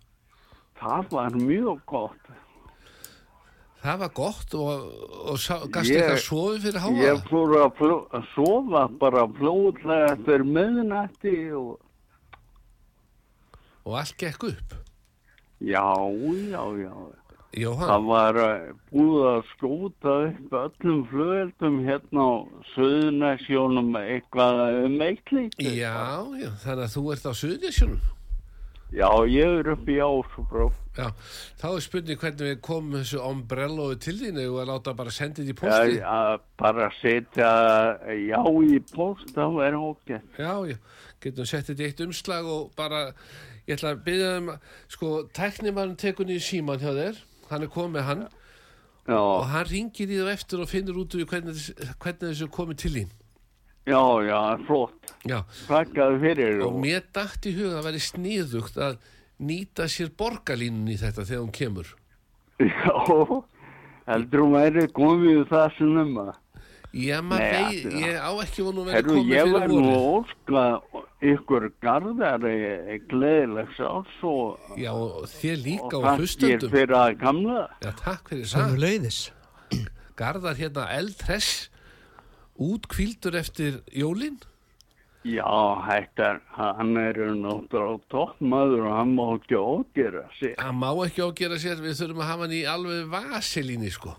Það 0.82 1.12
var 1.14 1.36
mjög 1.38 1.82
gott. 1.86 2.30
Það 3.82 4.00
var 4.04 4.12
gott 4.18 4.54
og, 4.54 4.90
og 5.32 5.38
sá, 5.42 5.56
gast 5.74 5.90
Ég- 5.90 6.02
eitthvað 6.02 6.24
sofið 6.26 6.66
fyrir 6.68 6.84
háa 6.84 6.92
Ég 7.02 7.24
fór 7.30 7.56
að, 7.64 7.72
fló, 7.80 7.96
að 8.14 8.28
sofa 8.36 8.84
bara 9.02 9.24
flóðlega 9.40 10.12
eftir 10.16 10.44
miðnætti 10.46 11.36
og 11.58 11.80
og 13.86 13.98
allt 13.98 14.14
gekk 14.22 14.44
upp 14.52 14.76
já, 15.62 15.82
já, 16.52 16.62
já. 16.82 16.94
Jóhann, 17.52 17.90
Það 17.90 18.04
var 18.08 18.38
eh, 18.40 18.68
búið 18.94 19.26
að 19.28 19.40
skóta 19.50 20.12
upp 20.30 20.54
öllum 20.62 21.02
flugveldum 21.10 21.80
hérna 21.84 22.24
á 22.24 22.32
Suðunæsjónum 22.72 23.90
eitthvað 24.00 24.62
um 24.86 24.96
eitt 25.04 25.34
lítið. 25.36 25.74
já, 25.76 25.98
já, 26.40 26.48
þannig 26.64 26.86
að 26.86 26.94
þú 26.96 27.04
ert 27.16 27.28
á 27.28 27.34
Suðnisjónum 27.42 28.00
Já, 28.92 29.10
ég 29.32 29.60
er 29.62 29.70
upp 29.72 29.88
í 29.92 29.98
Ásbró. 30.04 30.70
Já, 30.98 31.06
þá 31.62 31.66
er 31.72 31.84
spurning 31.86 32.20
hvernig 32.20 32.48
við 32.50 32.58
komum 32.68 32.98
þessu 33.00 33.22
ombrelloðu 33.24 34.00
til 34.04 34.16
þínu 34.20 34.48
og 34.52 34.58
að 34.64 34.72
láta 34.74 34.94
bara 34.98 35.14
senda 35.16 35.42
þetta 35.42 35.52
í 35.52 35.56
Já, 35.56 35.62
posti 35.62 36.02
að 36.16 36.34
bara 36.62 36.90
setja 37.02 37.52
já 38.18 38.42
í 38.68 38.82
post, 38.92 39.32
það 39.38 39.56
verður 39.62 39.88
ógætt. 39.94 40.36
Já, 40.42 40.54
já, 40.74 40.78
getum 41.24 41.48
sett 41.48 41.70
þetta 41.72 41.84
í 41.86 41.88
eitt 41.92 42.04
umslag 42.08 42.50
og 42.52 42.74
bara, 42.76 43.02
ég 43.70 43.78
ætla 43.78 43.94
að 43.96 44.04
byrja 44.10 44.34
um, 44.42 44.52
sko, 44.92 45.14
tæknimann 45.38 45.96
tekur 46.02 46.28
niður 46.28 46.44
síman 46.50 46.82
hjá 46.84 46.92
þér, 46.98 47.24
hann 47.54 47.66
er 47.68 47.72
komið 47.78 48.08
hann 48.10 48.28
og 48.28 48.36
Já, 49.10 49.18
hann 49.50 49.66
ringir 49.72 50.12
í 50.14 50.20
þú 50.22 50.28
eftir 50.30 50.62
og 50.62 50.70
finnur 50.70 51.00
út 51.02 51.16
úr 51.18 51.26
hvernig, 51.28 51.58
hvernig 52.04 52.22
þessu 52.28 52.46
er 52.46 52.52
komið 52.54 52.78
til 52.84 52.92
þín. 53.00 53.10
já, 53.90 54.02
já, 54.28 54.40
flott. 54.68 55.16
Já, 55.26 55.40
Þakkaði 55.68 56.20
fyrir. 56.22 56.62
og 56.68 56.78
mér 56.84 57.02
dætt 57.16 57.48
í 57.50 57.56
huga 57.58 57.80
að 57.80 57.88
veri 57.90 58.04
sniðugt 58.06 58.78
að 58.78 59.00
nýta 59.42 59.88
sér 59.90 60.12
borgarlínun 60.18 60.88
í 60.94 60.98
þetta 61.02 61.26
þegar 61.26 61.44
hún 61.46 61.56
kemur. 61.56 61.88
Já, 62.62 62.94
heldur 64.12 64.44
hún 64.46 64.54
væri 64.58 64.88
komið 64.94 65.44
það 65.50 65.78
sem 65.78 65.98
um 66.04 66.16
að. 66.26 66.32
Já, 66.92 67.22
maður 67.24 67.40
Nei, 67.40 67.64
vei, 67.64 67.76
þetta- 67.82 68.00
ég 68.04 68.16
á 68.20 68.32
ekki 68.44 68.64
vonu 68.68 68.82
að 68.82 68.86
vera 68.90 68.98
Herru, 68.98 69.14
komið 69.16 69.30
ég 69.32 69.44
fyrir 69.46 69.54
var 69.56 69.68
nú 69.72 69.78
voru. 69.80 69.92
að 69.96 70.08
óska 70.20 70.64
ykkur 71.32 71.68
garðari 71.86 72.56
gleðilegs 73.08 73.80
árs 73.88 74.18
og, 74.28 74.60
Já, 74.78 74.92
og 74.92 75.24
þér 75.32 75.58
líka 75.64 75.96
og 75.96 76.04
á 76.04 76.08
þakkir 76.12 76.20
hlustundum. 76.26 76.72
fyrir 76.76 76.96
að 77.00 77.18
gamla. 77.22 77.62
Já, 77.82 77.92
takk 78.04 78.30
fyrir 78.30 78.46
það. 78.52 79.32
Garðar 80.22 80.56
hérna 80.60 80.84
eldhress, 80.98 81.70
útkvíldur 82.60 83.36
eftir 83.40 83.80
jólinn. 83.96 84.38
Já, 85.22 85.46
þetta 85.86 86.24
er, 86.32 86.38
hann 86.58 86.96
er 86.98 87.18
náttúrulega 87.38 88.00
toppmaður 88.10 88.88
og 88.90 88.94
hann 88.98 89.12
má 89.14 89.26
ekki 89.36 89.58
ógera 89.60 90.24
sig. 90.40 90.56
hann 90.58 90.80
má 90.82 90.90
ekki 91.06 91.22
ágera 91.22 91.60
sér, 91.62 91.78
við 91.84 92.00
þurfum 92.00 92.24
að 92.24 92.30
hafa 92.32 92.48
hann 92.48 92.56
í 92.58 92.62
alveg 92.66 93.10
vaselíni 93.12 93.92
sko 93.94 94.16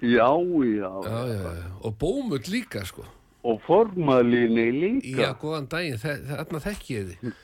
Já, 0.00 0.28
já, 0.38 0.90
já, 1.04 1.18
já, 1.28 1.50
já. 1.58 1.66
og 1.84 1.96
bómull 1.98 2.46
líka 2.48 2.84
sko 2.86 3.04
og 3.42 3.58
formalíni 3.66 4.68
já, 4.70 4.76
líka. 4.78 5.32
góðan 5.42 5.66
daginn, 5.72 5.98
þarna 5.98 6.60
þekki 6.62 6.94
ég 6.94 7.10
þið 7.10 7.34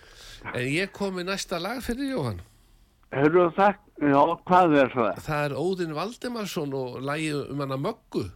en 0.55 0.69
ég 0.77 0.93
kom 0.95 1.17
með 1.19 1.27
næsta 1.33 1.59
lag 1.59 1.83
fyrir 1.83 2.13
Jóhann 2.15 2.41
Herru, 3.17 3.49
það, 3.57 3.77
já, 4.03 4.23
hvað 4.47 4.79
er 4.85 4.91
það? 4.95 5.21
það 5.27 5.45
er 5.49 5.59
Óðinn 5.59 5.95
Valdemarsson 5.99 6.75
og 6.77 6.97
lagið 7.03 7.43
um 7.51 7.61
hana 7.67 7.77
möggu 7.83 8.29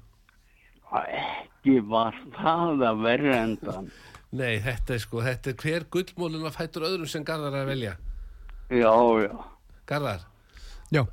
Ekki 0.91 1.79
var 1.87 2.17
það 2.35 2.81
að 2.89 3.03
verða 3.05 3.35
endan. 3.45 3.91
Nei, 4.33 4.61
þetta 4.63 4.95
er 4.95 5.01
sko, 5.03 5.23
þetta 5.27 5.51
er 5.53 5.57
hver 5.63 5.87
gullmólin 5.91 6.47
að 6.47 6.57
fætur 6.61 6.85
öðrum 6.89 7.09
sem 7.11 7.25
Garðar 7.27 7.57
að 7.63 7.71
velja 7.73 7.97
Já, 8.71 8.93
já. 9.25 9.33
Garðar, 9.91 10.27
Já, 10.91 11.05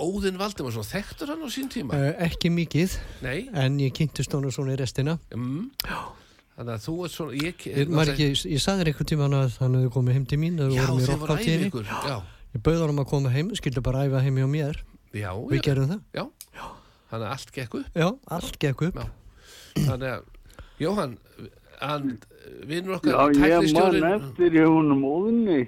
Óðinn 0.00 0.36
Valdemarsson 0.40 0.84
þekktur 0.84 1.30
hann 1.32 1.44
á 1.44 1.48
sín 1.52 1.68
tíma? 1.72 1.96
uh, 1.96 2.10
ekki 2.26 2.50
mikið, 2.52 2.96
nei, 3.24 3.48
en 3.56 3.78
ég 3.80 3.92
kynntist 3.96 4.32
honum 4.36 4.52
svona 4.52 4.74
í 4.74 4.80
restina. 4.80 5.14
mm. 5.32 5.70
þannig 6.56 6.74
að 6.74 6.82
þú 6.84 6.94
ert 7.06 7.14
svona 7.16 7.38
ég, 7.40 7.64
Ég, 7.70 7.88
maður 7.92 8.12
ekki, 8.14 8.26
ég 8.54 8.60
sagði 8.64 8.82
þér 8.84 8.90
einhvern 8.92 9.10
tíma 9.12 9.28
að 9.40 9.54
hann 9.62 9.78
hefði 9.78 9.92
komið 9.96 10.18
heim 10.18 10.26
til 10.32 10.40
mín, 10.42 10.60
já, 10.60 10.84
vorum 10.84 11.00
í 11.00 11.06
þeir 11.08 11.20
voru 11.22 11.36
æfið 11.38 11.66
ykkur 11.70 11.88
já, 11.92 12.18
Ég 12.50 12.62
bauð 12.66 12.80
honum 12.82 13.00
að 13.04 13.08
koma 13.12 13.30
heim, 13.30 13.50
skildu 13.56 13.84
bara 13.86 14.04
æfa 14.08 14.20
heim 14.24 14.40
hjá 14.40 14.48
mér. 14.56 14.80
já, 15.14 15.30
Við 15.52 15.62
gerum 15.68 15.88
það. 15.92 16.00
já. 16.16 16.24
þannig 17.10 17.26
að 17.26 17.32
allt 17.36 17.52
gekk 17.56 17.74
upp 17.80 17.96
Já, 18.00 18.08
allt 18.36 18.58
gekk 18.64 18.82
upp. 18.88 19.00
Já. 19.00 19.08
Þannig 19.86 20.10
að, 20.16 20.24
Jóhann, 20.80 21.16
hann, 21.80 22.18
vinnur 22.68 22.98
Já, 23.00 23.14
okkar, 23.26 23.46
ég 23.48 23.72
man 23.76 24.06
eftir 24.14 24.56
í 24.56 24.64
húnum 24.66 25.04
óðni. 25.08 25.60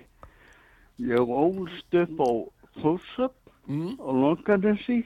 Ég 1.02 1.32
ólst 1.42 1.96
upp 1.98 2.20
á 2.22 2.30
Þórsöp 2.82 3.34
mm, 3.68 3.96
og 4.00 4.14
Longanesi 4.22 5.00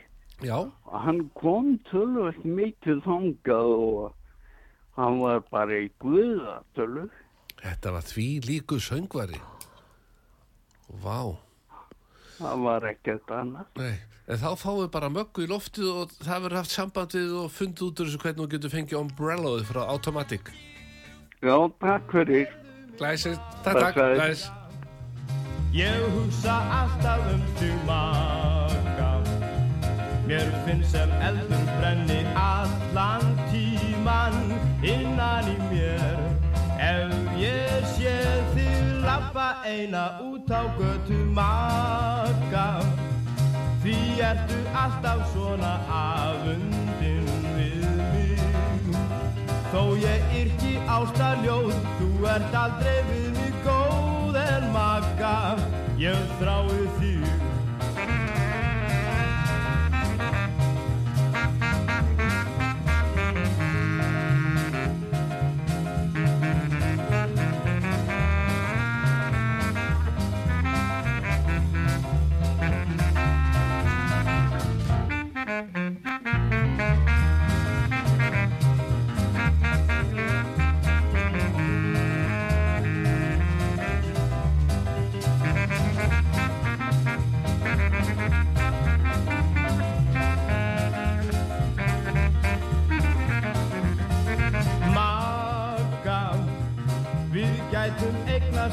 já, 0.45 0.59
og 0.63 0.99
hann 1.07 1.25
kom 1.39 1.73
tölvöld 1.91 2.45
mikið 2.45 3.01
þangað 3.07 3.71
og 3.77 4.13
hann 4.99 5.19
var 5.23 5.41
bara 5.51 5.79
í 5.83 5.89
guðatölu. 6.03 7.09
þetta 7.63 7.95
var 7.97 8.05
því 8.07 8.27
líku 8.47 8.79
söngvari. 8.83 9.41
Vá, 11.03 11.37
Það 12.37 12.63
var 12.67 12.85
ekkert 12.91 13.31
annað. 13.33 13.67
nei, 13.81 13.97
en 14.29 14.39
þá 14.43 14.51
fáum 14.61 14.83
við 14.85 14.91
bara 14.93 15.09
möggu 15.11 15.47
í 15.47 15.49
loftið 15.51 15.89
og 15.89 16.11
það 16.21 16.43
verður 16.45 16.59
haft 16.61 16.75
sambandið 16.77 17.31
og 17.41 17.51
fundið 17.57 17.87
út 17.89 18.01
úr 18.03 18.11
þessu 18.11 18.21
hvernig 18.23 18.43
þú 18.45 18.49
getur 18.55 18.75
fengið 18.75 18.99
umbrellaðið 19.01 19.71
frá 19.71 19.83
Automatic. 19.89 20.51
Já, 21.43 21.69
takk 21.81 22.13
fyrir. 22.13 22.47
Glæsir, 22.99 23.37
takk, 23.65 23.79
takk, 23.79 23.95
glæs. 23.95 24.51
Ég 25.73 26.01
hugsa 26.15 26.57
alltaf 26.73 27.21
um 27.33 27.43
því 27.59 27.71
maka 27.87 29.21
Mér 30.27 30.49
finnst 30.65 30.91
sem 30.91 31.11
eldur 31.21 31.67
brenni 31.79 32.25
allan 32.35 33.27
tíman 33.51 34.35
innan 34.83 35.45
í 35.53 35.59
mér. 35.69 36.17
Ef 36.81 37.13
ég 37.39 37.85
sé 37.93 38.17
þig 38.57 39.05
lappa 39.05 39.61
eina 39.69 40.07
út 40.25 40.51
á 40.51 40.65
götu 40.81 41.21
maka. 41.37 42.67
Því 43.85 44.01
ertu 44.33 44.59
alltaf 44.73 45.21
svona 45.35 45.77
mig 46.47 46.86
Þó 49.77 49.91
ég 50.01 50.31
yrki 50.33 50.71
ástaljóð, 50.89 51.75
þú 51.99 52.07
ert 52.33 52.55
aldrei 52.57 52.95
við 53.11 53.27
mig 53.37 53.59
góð 53.67 54.39
en 54.41 54.65
maka 54.73 55.33
Ég 56.01 56.33
þrái 56.41 56.87
þig 56.97 57.36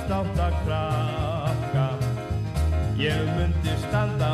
eignast 0.04 0.12
átt 0.12 0.39
að 0.39 0.54
krakka 0.66 1.98
Ég 2.98 3.26
myndi 3.38 3.76
standa 3.88 4.33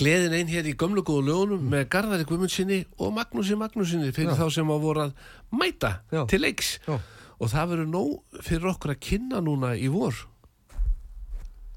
Gleðin 0.00 0.32
einn 0.38 0.48
hér 0.48 0.68
í 0.70 0.72
gömlu 0.80 1.02
góðu 1.04 1.26
lögunum 1.28 1.64
með 1.72 1.82
Garðari 1.92 2.24
Guðmundsinni 2.28 2.78
og 3.04 3.12
Magnúsi 3.18 3.56
Magnúsinni 3.60 4.12
fyrir 4.16 4.32
þá 4.38 4.46
sem 4.54 4.70
að 4.72 4.84
voru 4.86 5.02
að 5.04 5.12
mæta 5.60 5.90
Já. 6.14 6.22
til 6.30 6.40
leiks 6.40 6.70
Já. 6.86 6.96
og 7.36 7.52
það 7.52 7.72
verður 7.74 7.90
nóg 7.92 8.40
fyrir 8.46 8.70
okkur 8.72 8.94
að 8.94 9.00
kynna 9.10 9.42
núna 9.44 9.74
í 9.76 9.90
vor 9.92 10.16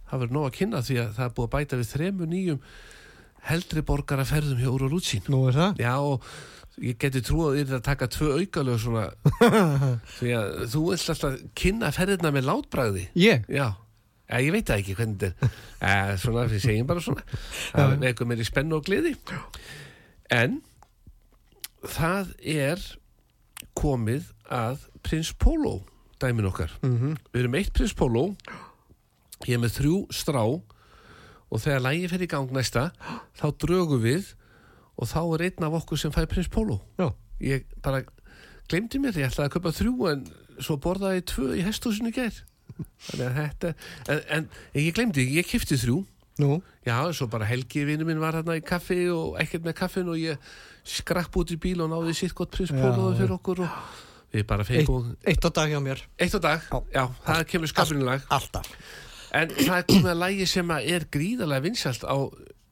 það 0.08 0.24
verður 0.24 0.36
nóg 0.38 0.48
að 0.48 0.58
kynna 0.62 0.82
því 0.88 0.98
að 1.04 1.14
það 1.20 1.28
er 1.28 1.36
búið 1.38 1.48
að 1.50 1.54
bæta 1.58 1.80
við 1.82 1.92
þremu 1.94 2.30
nýjum 2.32 2.64
heldri 3.52 3.84
borgara 3.92 4.26
ferðum 4.30 4.60
hjá 4.64 4.72
Úr 4.72 4.88
og 4.88 4.94
Lútsín 4.96 5.28
Nú 5.28 5.44
er 5.50 5.58
það? 5.60 5.82
Já 5.84 5.94
og 6.00 6.28
ég 6.84 6.98
geti 7.02 7.22
trúið 7.28 7.60
þér 7.68 7.76
að 7.82 7.86
taka 7.90 8.08
tvö 8.14 8.30
aukalög 8.40 8.80
svona 8.82 9.08
því 10.18 10.32
að 10.40 10.54
þú 10.74 10.84
vilt 10.88 11.12
alltaf 11.14 11.36
kynna 11.60 11.92
ferðina 11.94 12.32
með 12.34 12.48
látbræði 12.54 13.04
Ég? 13.20 13.44
Já, 13.52 13.58
ja, 13.60 13.68
ég 14.42 14.52
veit 14.56 14.66
það 14.66 14.82
ekki 14.82 14.98
hvernig 14.98 15.20
þetta 15.22 15.48
er. 15.48 15.56
Eh, 15.84 16.18
svona, 16.18 16.46
við 16.50 16.62
segjum 16.64 16.88
bara 16.88 17.04
svona. 17.04 17.24
Það 17.74 17.96
vekur 18.08 18.30
mér 18.30 18.42
í 18.42 18.48
spennu 18.48 18.78
og 18.80 18.86
gleði. 18.88 19.16
En 20.34 20.62
það 21.84 22.34
er 22.40 22.86
komið 23.78 24.30
að 24.50 24.88
Prins 25.04 25.34
Pólo 25.38 25.82
dæmin 26.22 26.48
okkar. 26.48 26.72
-hmm. 26.82 27.18
við 27.34 27.42
erum 27.42 27.56
eitt 27.56 27.74
Prins 27.74 27.94
Pólo 27.94 28.36
ég 29.48 29.56
er 29.58 29.60
með 29.60 29.76
þrjú 29.80 29.98
strá 30.14 30.44
og 30.44 31.62
þegar 31.62 31.84
lægi 31.84 32.08
fer 32.08 32.24
í 32.24 32.30
gang 32.32 32.52
næsta 32.52 32.92
þá 33.36 33.48
drögum 33.60 34.02
við 34.04 34.34
og 34.96 35.10
þá 35.10 35.22
er 35.34 35.46
einn 35.48 35.68
af 35.68 35.78
okkur 35.82 36.00
sem 36.00 36.12
fær 36.12 36.30
Prins 36.30 36.48
Pólo 36.48 36.80
Já. 36.98 37.12
ég 37.42 37.66
bara 37.84 38.04
glemdi 38.70 39.00
mér, 39.00 39.18
ég 39.18 39.28
ætlaði 39.28 39.50
að 39.50 39.54
köpa 39.58 39.76
þrjú 39.76 40.10
en 40.12 40.26
svo 40.60 40.78
borðaði 40.78 41.20
ég 41.20 41.26
tvö 41.26 41.48
í 41.58 41.64
þannig 41.66 42.20
að 42.24 42.44
þetta 43.12 43.74
en, 44.10 44.22
en 44.38 44.48
ég 44.80 44.94
glemdi, 44.98 45.26
ég 45.38 45.48
kifti 45.50 45.78
þrjú 45.80 46.02
Nú? 46.42 46.56
já, 46.82 46.96
svo 47.14 47.28
bara 47.30 47.46
Helgi 47.46 47.84
vinnu 47.86 48.08
minn 48.08 48.18
var 48.22 48.34
hérna 48.40 48.56
í 48.58 48.64
kaffi 48.66 49.04
og 49.14 49.36
ekkert 49.42 49.68
með 49.68 49.76
kaffin 49.78 50.08
og 50.10 50.18
ég 50.18 50.42
skrapp 50.84 51.36
út 51.38 51.52
í 51.54 51.58
bíl 51.62 51.84
og 51.86 51.92
náði 51.92 52.16
sitt 52.18 52.34
gott 52.34 52.50
Prins 52.56 52.72
Pólo 52.74 53.12
fyrir 53.14 53.36
okkur 53.36 53.62
og 53.68 53.76
við 54.34 54.48
bara 54.50 54.66
Eitt, 54.66 54.72
fengum 54.88 55.12
eitt 55.30 55.46
á 55.46 55.50
dag 55.54 55.70
hjá 55.70 55.78
mér. 55.86 56.02
eitt 56.18 56.34
á 56.34 56.40
dag, 56.42 56.66
Já. 56.66 56.80
já, 56.96 57.04
það 57.28 57.44
kemur 57.52 57.70
skapinu 57.70 58.08
lag 58.08 58.26
Alltaf. 58.34 58.66
en 59.30 59.54
það 59.54 59.78
er 59.78 59.86
komið 59.94 60.10
að 60.16 60.22
lagi 60.24 60.48
sem 60.50 60.74
að 60.74 60.90
er 60.96 61.06
gríðarlega 61.14 61.66
vinsalt 61.68 62.02
á 62.10 62.18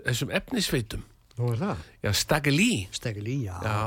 þessum 0.09 0.33
efnisveitum 0.41 1.05
Nú 1.37 1.53
er 1.53 1.61
það? 1.61 1.85
já, 2.01 2.11
Stegil 2.17 2.57
í, 2.57 3.37
já. 3.45 3.55
já, 3.61 3.77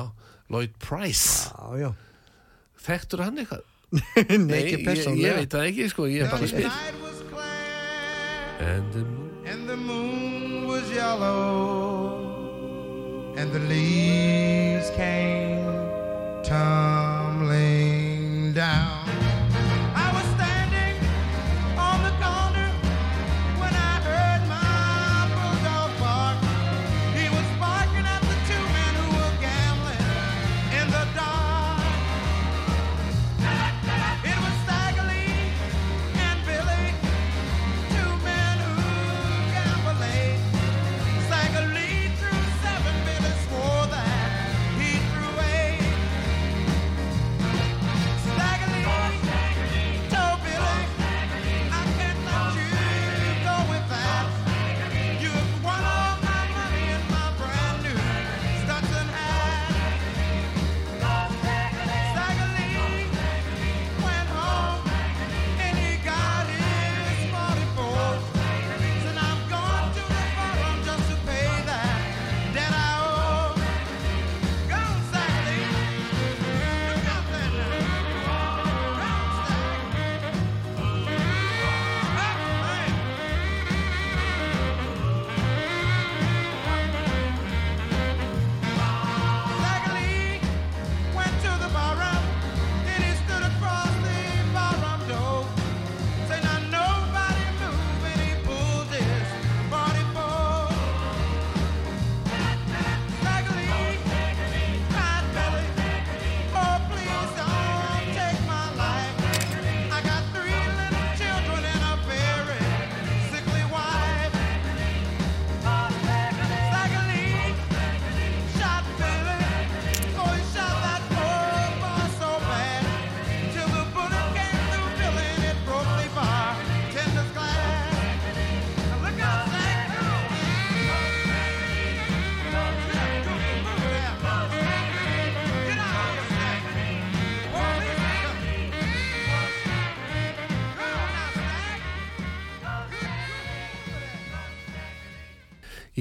Lloyd 0.55 0.79
Price 0.79 1.51
Já, 1.51 1.83
já. 1.83 1.91
þekktur 2.87 3.27
hann 3.27 3.43
eitthvað? 3.43 3.67
Nei, 3.95 4.59
ekki 4.59 4.71
ég, 4.71 4.79
ég 4.79 4.85
persónlega. 4.87 5.35
veit 5.41 5.53
það 5.55 5.65
ekki, 5.71 5.85
sko, 5.93 6.03
ég 6.11 6.21
er 6.25 6.29
bara 6.33 6.47
spil 6.51 6.67
night 6.69 6.97
was 7.03 7.19
clear 7.31 8.71
and 8.71 8.87
the 8.93 9.03
moon 9.05 9.31
and 9.53 9.61
the 9.69 9.77
moon 9.77 10.67
was 10.67 10.85
yellow 10.91 12.23
and 13.37 13.49
the 13.53 13.63
leaves 13.71 14.89
came 14.97 15.63
tumbling 17.15 18.53
down. 18.55 18.94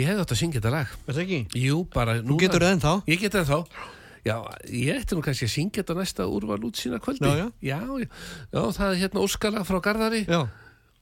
Ég 0.04 0.10
hefði 0.12 0.24
átt 0.26 0.34
að 0.36 0.39
syngja 0.44 0.60
þetta 0.60 0.72
lag. 0.74 0.94
Er 1.08 1.16
það 1.16 1.22
ekki? 1.24 1.42
Jú, 1.63 1.78
bara 1.94 2.16
núna. 2.20 2.28
Þú 2.34 2.39
getur 2.44 2.63
það 2.66 2.74
ennþá. 2.76 2.94
Ég 3.13 3.22
get 3.24 3.38
það 3.38 3.52
þá. 3.54 3.84
Já, 4.24 4.36
ég 4.72 5.00
ætti 5.02 5.16
nú 5.18 5.24
kannski 5.24 5.48
að 5.48 5.52
syngja 5.54 5.82
þetta 5.82 5.96
næsta 6.00 6.26
úrval 6.32 6.60
út 6.68 6.80
sína 6.80 7.00
kvöldi. 7.04 7.24
Já, 7.28 7.39
já. 7.39 7.48
Já, 7.72 7.80
já. 8.04 8.08
Já, 8.54 8.62
það 8.78 8.86
er 8.94 9.00
hérna 9.02 9.24
Óskala 9.24 9.63
frá 9.68 9.80
Garðari 9.84 10.22
Já, 10.28 10.42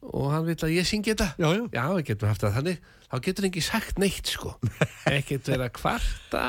og 0.09 0.31
hann 0.33 0.47
vil 0.47 0.55
að 0.57 0.73
ég 0.73 0.87
syngja 0.89 1.13
þetta. 1.13 1.27
já, 1.37 1.49
já. 1.59 1.63
Já, 1.75 1.83
við 1.97 2.05
getum 2.11 2.31
haft 2.31 2.45
það 2.45 2.55
þannig. 2.57 2.79
Þá 3.11 3.15
getur 3.27 3.47
ekki 3.49 3.61
sagt 3.65 3.99
neitt, 4.01 4.31
sko. 4.31 4.53
Ekkert 5.17 5.49
verið 5.51 5.65
að 5.67 5.73
kvarta. 5.77 6.45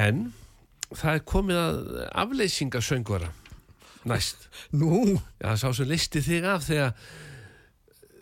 En 0.00 0.22
það 0.94 1.16
er 1.18 1.24
komið 1.28 1.58
að 1.60 1.80
afleysingasöngvara 2.24 3.32
næst. 4.08 4.48
Nú, 4.72 5.18
Já, 5.42 5.52
sá 5.60 5.68
sem 5.76 5.88
listi 5.90 6.22
þig 6.24 6.46
af 6.48 6.64
þegar 6.68 6.94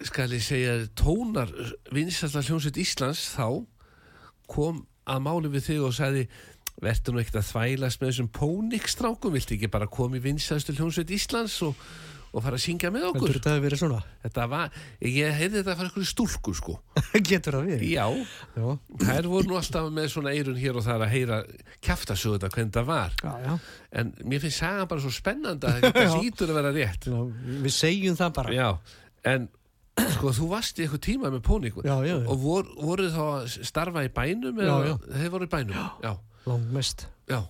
skal 0.06 0.30
ég 0.36 0.42
segja 0.44 0.76
tónar 0.98 1.50
vinstallar 1.94 2.46
hljómsveit 2.46 2.78
Íslands 2.84 3.24
þá 3.34 3.48
kom 4.48 4.84
að 5.08 5.24
máli 5.24 5.50
við 5.52 5.66
þig 5.72 5.86
og 5.88 5.96
sagði 5.96 6.26
verður 6.78 7.16
nú 7.16 7.22
ekkert 7.24 7.40
að 7.40 7.48
þvælast 7.48 8.00
með 8.02 8.12
þessum 8.12 8.28
pónikstrákum, 8.38 9.32
viltu 9.34 9.56
ekki 9.56 9.70
bara 9.72 9.88
koma 9.90 10.20
í 10.20 10.22
vinstalstu 10.22 10.76
hljómsveit 10.76 11.10
Íslands 11.16 11.56
og, 11.66 11.74
og 12.30 12.44
fara 12.44 12.54
að 12.54 12.62
syngja 12.62 12.92
með 12.94 13.08
okkur? 13.08 13.24
heldur 13.26 13.38
þetta 13.40 13.54
að 13.56 13.64
vera 13.66 13.78
svona? 13.80 13.98
Þetta 14.22 14.44
var, 14.52 14.78
ég 15.02 15.34
heyrði 15.40 15.56
þetta 15.58 15.72
að 15.74 15.80
fara 15.80 15.90
ykkur 15.90 16.06
stúlku 16.12 16.54
sko. 16.54 16.76
Getur 17.32 17.58
það 17.58 17.66
verið? 17.72 17.84
Já, 17.96 18.06
Já, 18.54 18.68
þær 19.08 19.30
voru 19.34 19.50
nú 19.50 19.58
alltaf 19.58 19.90
með 19.98 20.08
svona 20.14 20.36
eirun 20.38 20.60
hér 20.62 20.78
og 20.78 20.86
þar 20.86 21.06
að 21.08 21.14
heyra 21.16 21.40
kjaftasöguna 21.88 22.52
hvernig 22.54 22.74
það 22.78 22.88
var. 22.92 23.18
já, 23.24 23.34
já. 23.48 23.58
En 23.98 24.14
mér 24.22 24.44
finnst 24.46 24.62
sagan 24.62 24.90
bara 24.94 25.02
svo 25.02 25.14
spennandi 25.18 25.66
að 25.72 25.80
þetta 25.88 26.06
Já. 26.06 26.14
hlýtur 26.20 26.52
að 26.54 26.60
vera 26.62 26.74
rétt. 26.78 27.10
Já, 27.10 27.20
Við 27.66 27.74
segjum 27.80 28.20
það 28.22 28.34
bara. 28.38 28.54
Já, 28.54 28.68
en 29.34 29.48
sko 30.14 30.32
þú 30.36 30.48
varst 30.50 30.78
í 30.78 30.84
eitthvað 30.86 31.02
tíma 31.08 31.30
með 31.34 31.42
pónik 31.48 31.76
Já, 31.84 31.96
já, 32.06 32.14
já. 32.14 32.26
og 32.30 32.40
vor, 32.42 32.68
voruð 32.78 33.12
þá 33.16 33.22
að 33.26 33.46
starfa 33.68 34.04
í 34.06 34.10
bænum 34.14 34.58
Já, 34.60 34.66
eða 34.68 34.88
já. 34.90 34.96
þeir 35.18 35.32
voru 35.34 35.48
í 35.48 35.52
bænum 35.52 35.78
já. 36.04 36.12
Langmest. 36.48 37.06
Já, 37.28 37.40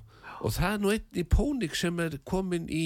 og 0.40 0.54
það 0.56 0.72
er 0.74 0.80
nú 0.82 0.92
einn 0.94 1.20
í 1.22 1.24
pónik 1.28 1.76
sem 1.78 2.00
er 2.04 2.16
komin 2.26 2.66
í 2.72 2.84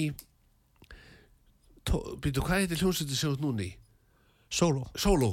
býtu 2.23 2.43
hvað 2.43 2.63
heitir 2.63 2.79
hljómsveitir 2.83 3.17
sem 3.19 3.33
þú 3.35 3.43
núni 3.47 3.65
í? 3.67 3.73
Sóló. 4.53 4.83
Sóló, 4.93 5.29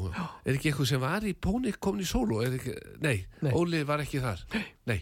er 0.49 0.57
ekki 0.57 0.71
eitthvað 0.71 0.89
sem 0.89 1.03
var 1.03 1.25
í 1.29 1.35
pónik 1.37 1.77
komin 1.83 2.01
í? 2.03 2.09
Er 2.47 2.55
Ekki, 2.57 2.73
nei, 3.05 3.19
Nei. 3.45 3.53
Óli 3.53 3.83
var 3.85 4.01
ekki 4.01 4.23
þar 4.25 4.41
Nei, 4.89 4.97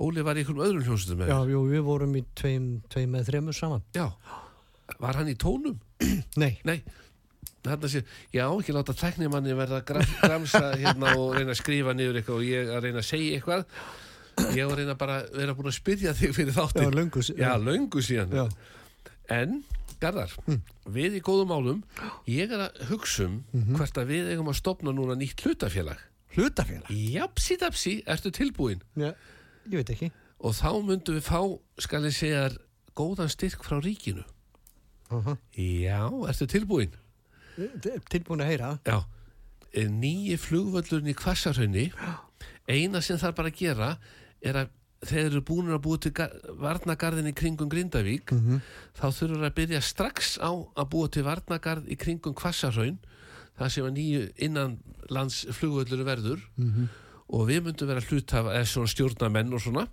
Óli 0.00 0.22
var 0.24 0.38
í 0.38 0.44
einhverjum 0.44 0.62
öðrum 0.68 0.86
hljómsveitum 0.86 1.24
Já, 1.26 1.38
jú, 1.50 1.64
við 1.72 1.82
vorum 1.88 2.14
í 2.16 2.22
tveim, 2.38 2.68
tveim 2.88 3.10
með 3.16 3.26
þremur 3.32 3.56
saman. 3.58 3.82
já, 3.96 4.06
var 5.02 5.18
hann 5.18 5.28
í 5.32 5.36
tónum? 5.38 5.80
Nei, 6.40 6.60
Nei, 6.64 6.78
þarna 7.64 7.88
sé, 7.92 8.02
já, 8.34 8.44
ekki 8.50 8.72
láta 8.76 8.94
tæknimanni 8.96 9.56
verða 9.58 9.80
að 9.80 9.88
gram, 9.90 10.14
gramsa 10.24 10.62
hérna 10.80 11.14
og 11.20 11.34
reyna 11.36 11.52
að 11.54 11.60
skrifa 11.60 11.94
niður 11.96 12.20
eitthvað 12.20 12.38
og 12.40 12.46
ég 12.48 12.70
að 12.76 12.86
reyna 12.86 13.02
að 13.02 13.08
segja 13.10 13.38
eitthvað. 13.40 13.66
Ég 14.56 14.70
var 14.70 14.78
reyna 14.80 14.94
bara 14.96 15.18
að 15.20 15.34
vera 15.36 15.54
búin 15.58 15.68
að 15.68 15.76
spyrja 15.76 16.14
þig 16.16 16.32
fyrir 16.38 16.54
já, 16.54 16.60
þáttin. 16.62 16.94
löngu. 16.96 17.20
s- 17.26 17.34
Já, 17.36 17.50
löngu 17.60 18.00
síðan. 18.06 18.32
Já. 18.32 18.46
En, 19.36 19.58
Garðar, 20.00 20.32
við 20.88 21.18
í 21.18 21.20
góðum 21.20 21.50
álum, 21.52 21.80
ég 22.24 22.48
er 22.56 22.62
að 22.70 22.78
hugsa 22.88 23.26
um 23.28 23.42
hvert 23.76 23.98
að 24.00 24.08
við 24.14 24.30
eigum 24.32 24.48
að 24.48 24.56
stopna 24.62 24.94
núna 24.96 25.12
nýtt 25.20 25.42
hlutafélag. 25.44 26.00
Hlutafélag. 26.32 26.88
Japsi, 26.88 27.58
dapsi, 27.60 27.92
ertu 28.08 28.32
tilbúin? 28.32 28.80
Já, 28.96 29.10
ég 29.68 29.76
veit 29.82 29.92
ekki. 29.92 30.08
Og 30.40 30.56
þá 30.56 30.70
myndum 30.88 31.18
við 31.18 31.26
fá, 31.28 31.42
skal 31.84 32.06
ég 32.08 32.16
segja, 32.16 32.46
góðan 32.96 33.28
styrk 33.28 33.60
frá 33.66 33.76
ríkinu. 33.84 34.24
Uh 35.12 35.34
Já, 35.58 36.06
ertu 36.32 36.46
tilbúin? 36.48 36.96
Tilbúin 38.10 38.44
að 38.44 38.50
heyra. 38.52 38.70
Já, 38.86 38.98
eh, 39.72 39.88
nýji 39.88 40.36
flugvöllurinn 40.40 41.12
í 41.12 41.16
Kvassarhaunni 41.18 41.88
eina 42.70 43.00
sem 43.02 43.18
þarf 43.18 43.36
bara 43.36 43.50
að 43.50 43.58
gera 43.60 43.90
er 44.42 44.54
að 44.64 44.68
þeir 45.08 45.30
eru 45.30 45.40
búin 45.40 45.70
að 45.72 45.80
búa 45.80 45.98
til 45.98 46.12
varnagarðin 46.60 47.30
í 47.30 47.34
kringum 47.34 47.70
Grindavík 47.72 48.32
þá 48.94 49.06
þurfur 49.16 49.46
að 49.48 49.54
byrja 49.56 49.80
strax 49.80 50.34
á 50.38 50.50
að 50.52 50.90
búa 50.92 51.08
til 51.08 51.22
varnagarð 51.24 51.88
í 51.88 51.96
kringum 51.96 52.34
Kvassarhaun 52.36 52.98
það 53.58 53.68
sem 53.72 53.84
að 53.88 53.96
nýju 53.96 54.20
innanlands 54.46 55.46
flugvöllur 55.56 56.04
verður 56.04 56.40
og 57.30 57.46
við 57.48 57.62
myndum 57.64 57.88
vera 57.88 58.00
eða 58.02 58.66
svona 58.66 58.92
stjórnamenn 58.92 59.52
og 59.54 59.60
svona 59.64 59.86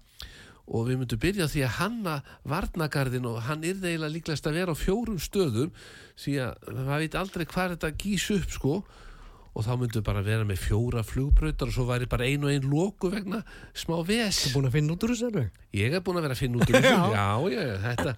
og 0.68 0.88
við 0.90 1.00
myndum 1.02 1.20
byrja 1.24 1.48
því 1.48 1.62
að 1.64 1.76
hanna 1.80 2.14
varnagarðin 2.52 3.28
og 3.30 3.42
hann 3.48 3.64
er 3.64 3.78
eiginlega 3.80 4.14
líklegast 4.14 4.48
að 4.50 4.58
vera 4.60 4.76
á 4.76 4.78
fjórum 4.78 5.20
stöðum 5.22 5.70
því 6.20 6.34
að 6.44 6.72
maður 6.76 7.04
veit 7.06 7.16
aldrei 7.22 7.46
hvað 7.48 7.76
þetta 7.76 7.92
gís 8.04 8.26
upp 8.36 8.56
sko. 8.56 8.74
Og 9.58 9.64
þá 9.66 9.72
myndum 9.74 10.04
við 10.04 10.06
bara 10.06 10.22
vera 10.22 10.46
með 10.46 10.60
fjóra 10.68 11.02
flugbrautar 11.02 11.72
og 11.72 11.74
svo 11.74 11.88
væri 11.88 12.06
bara 12.06 12.28
ein 12.30 12.44
og 12.46 12.52
ein 12.54 12.68
loku 12.70 13.10
vegna 13.10 13.40
smá 13.74 13.96
ves. 14.06 14.44
Búin 14.54 14.68
að 14.70 14.76
finna 14.76 14.94
út 14.94 15.06
úr 15.08 15.14
þessu 15.16 15.32
alveg? 15.32 15.48
ég 15.78 15.96
er 15.98 16.04
búin 16.06 16.20
að 16.20 16.28
vera 16.28 16.36
að 16.38 16.42
finna 16.44 16.60
út 16.60 16.70
úr 16.70 16.78
þessu. 16.78 16.92
Já, 17.18 17.26
já, 17.56 17.64
já, 17.64 17.74
þetta, 17.88 18.14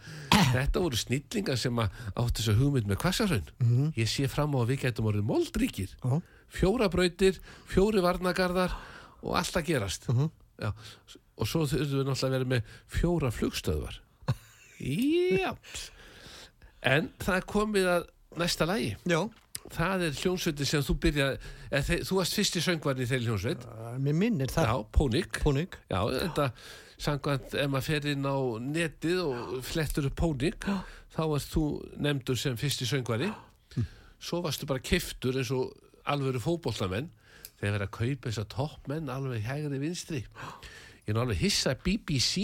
þetta 0.58 0.84
voru 0.84 1.00
snillingar 1.00 1.62
sem 1.62 1.80
að 1.80 1.96
áttu 2.12 2.42
þess 2.42 2.52
að 2.52 2.60
hugmynd 2.60 2.92
með 2.92 3.00
kvassarhaun 3.06 3.48
ég 3.96 4.12
sé 4.12 4.28
fram 4.28 4.56
á 4.56 4.60
að 4.60 4.70
við 4.74 4.82
getum 4.84 5.08
orðið 5.14 5.26
moldríkir. 5.32 5.96
Já. 6.04 6.20
fjóra 6.60 6.90
brautir, 6.92 7.40
fjóri 7.72 8.04
varnagarðar 8.04 8.76
og 9.24 9.36
allt 9.40 9.56
að 9.62 9.68
gerast 9.72 10.10
já, 10.62 10.70
og 11.40 11.48
svo 11.48 11.66
þurfum 11.70 12.00
við 12.02 12.08
náttúrulega 12.10 12.30
að 12.30 12.36
vera 12.38 12.50
með 12.54 12.74
fjóra 13.00 13.32
flugstöðvar. 13.36 14.00
Já. 14.80 15.54
En 16.88 17.10
það 17.20 17.46
komið 17.52 17.88
að 17.98 18.06
næsta 18.40 18.68
lagi. 18.70 18.92
Já. 19.10 19.22
það 19.70 20.04
er 20.08 20.14
hljónsveiti 20.18 20.66
sem 20.66 20.82
þú 20.86 20.94
byrja 21.04 21.26
þeir, 21.86 22.04
þú 22.08 22.16
varst 22.18 22.38
fyrsti 22.40 22.62
söngvarni 22.64 23.04
í 23.06 23.10
þeirri 23.10 23.28
hljónsveit 23.28 23.66
Mér 24.02 24.16
minnir 24.18 24.50
það. 24.50 24.70
já, 24.72 24.78
Pónik. 24.96 25.40
Pónik. 25.44 25.76
Já, 25.92 26.00
þetta 26.16 26.46
samkvæmt 27.00 27.54
ef 27.60 27.70
maður 27.70 27.86
fer 27.90 28.08
inn 28.14 28.26
á 28.26 28.38
netið 28.64 29.20
og 29.28 29.52
flettur 29.68 30.08
upp 30.10 30.16
pónik 30.20 30.66
þá 31.14 31.22
varst 31.36 31.54
þú 31.54 31.66
nefndur 32.02 32.40
sem 32.40 32.58
fyrsti 32.60 32.88
söngvari. 32.90 33.30
Svo 34.20 34.42
varstu 34.44 34.66
bara 34.68 34.82
kiftur 34.84 35.38
eins 35.40 35.52
og 35.56 35.76
alvöru 36.10 36.42
fótbollamenn 36.44 37.12
þegar 37.60 37.76
verið 37.78 37.88
að 37.88 37.96
kaupa 38.00 38.30
þess 38.30 38.44
að 38.44 38.52
toppmenn 38.56 39.14
alveg 39.14 39.48
hægri 39.48 39.82
vinstri 39.82 40.22
ég 40.24 41.12
er 41.12 41.18
nú 41.18 41.24
alveg 41.24 41.42
hissa 41.42 41.74
að 41.74 41.84
BBC 41.88 42.44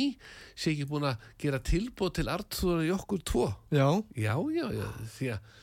sé 0.56 0.72
ekki 0.74 0.88
búin 0.90 1.08
að 1.12 1.26
gera 1.42 1.60
tilbúð 1.64 2.16
til 2.20 2.30
Artur 2.34 2.80
og 2.82 2.94
okkur 3.00 3.24
tvo 3.28 3.48
Já. 3.72 3.88
já, 4.16 4.34
já, 4.56 4.66
já, 4.74 4.88
því 5.18 5.32
að 5.36 5.54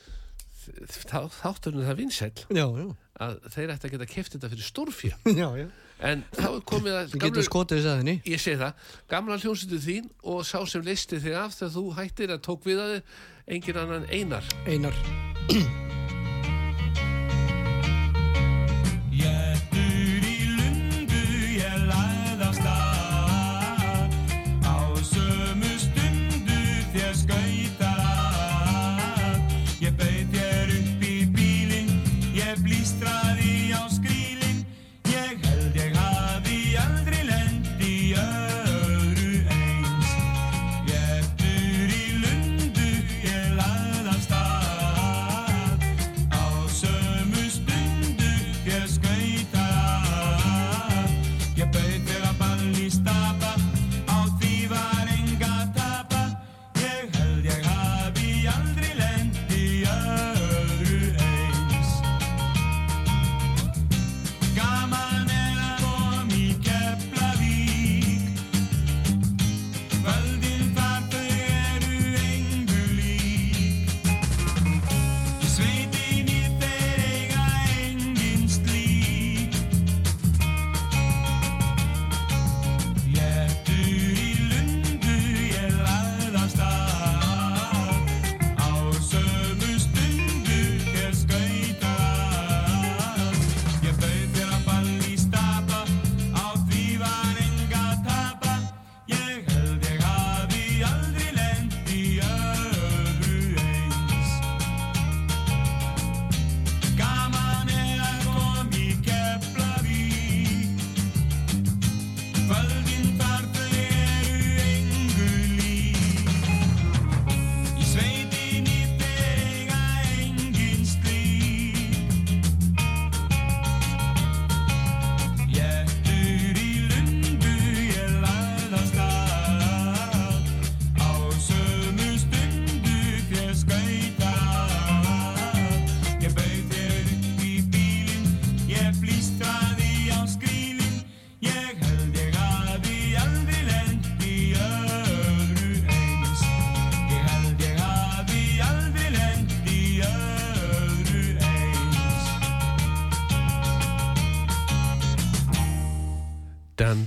þá, 1.11 1.19
þátturinn 1.41 1.87
það 1.89 1.99
vinsæll 2.03 2.45
Já, 2.55 2.67
já. 2.79 2.87
að 3.27 3.39
þeir 3.55 3.73
ætti 3.75 3.89
að 3.89 3.95
geta 3.97 4.11
keft 4.13 4.37
þetta 4.37 4.53
fyrir 4.53 4.69
stórfjö 4.69 5.13
Já, 5.41 5.49
já. 5.59 5.67
en 6.13 6.25
þá 6.37 6.47
er 6.53 6.65
komið 6.73 6.99
að 7.01 7.19
aðinni. 7.97 8.17
Ég 8.29 8.43
segi 8.43 8.61
það, 8.63 8.89
gamla 9.11 9.41
hljómsveitu 9.43 9.83
þín 9.83 10.11
og 10.23 10.43
sá 10.47 10.59
sem 10.71 10.87
listi 10.87 11.21
þig 11.23 11.39
af 11.43 11.59
þegar 11.59 11.77
þú 11.77 11.87
hættir 11.99 12.35
að 12.37 12.45
tók 12.49 12.67
við 12.71 12.83
að 12.87 12.99
engin 13.51 13.83
annan 13.83 14.11
einar. 14.11 14.53
Einar. 14.67 14.99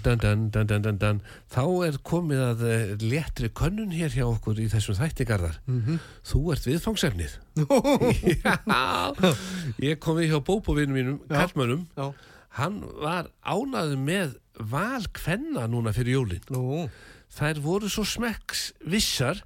Dan, 0.05 0.67
dan, 0.69 0.97
dan. 1.01 1.21
Þá 1.53 1.63
er 1.87 1.97
komið 2.05 2.43
að 2.45 2.63
uh, 2.67 2.93
léttri 3.03 3.49
könnun 3.55 3.93
hér 3.95 4.13
hjá 4.13 4.25
okkur 4.27 4.61
í 4.61 4.67
þessum 4.71 4.97
þættigarðar. 4.99 5.59
-hmm. 5.65 5.99
Þú 6.25 6.41
ert 6.53 6.69
viðfangsefnið. 6.69 7.35
Ég 9.89 9.99
kom 10.03 10.19
við 10.19 10.33
hjá 10.33 10.39
bóbovinu 10.39 10.95
mínum, 10.95 11.19
Karlmönnum. 11.29 11.87
Já. 11.97 12.13
Hann 12.55 12.83
var 13.01 13.31
ánaður 13.43 13.99
með 13.99 14.37
val 14.59 15.03
kvenna 15.11 15.65
núna 15.67 15.91
fyrir 15.95 16.19
jólin. 16.19 16.45
Nú, 16.49 16.87
Þær 17.35 17.59
voru 17.59 17.89
svo 17.91 18.05
smekks 18.07 18.69
vissar 18.87 19.41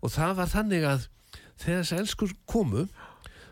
og 0.00 0.12
það 0.14 0.38
var 0.38 0.52
þannig 0.52 0.86
að 0.88 1.02
þegar 1.60 1.82
þess 1.82 1.96
elskur 1.98 2.32
komu 2.48 2.86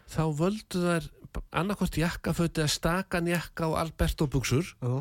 þá 0.08 0.22
völdu 0.38 0.84
þær 0.84 1.08
annarkort 1.56 1.98
jakkaföti 1.98 2.62
að 2.64 2.72
stakan 2.76 3.28
jakka 3.28 3.68
og 3.68 3.78
Alberto 3.80 4.28
buksur 4.30 4.64
já, 4.64 4.92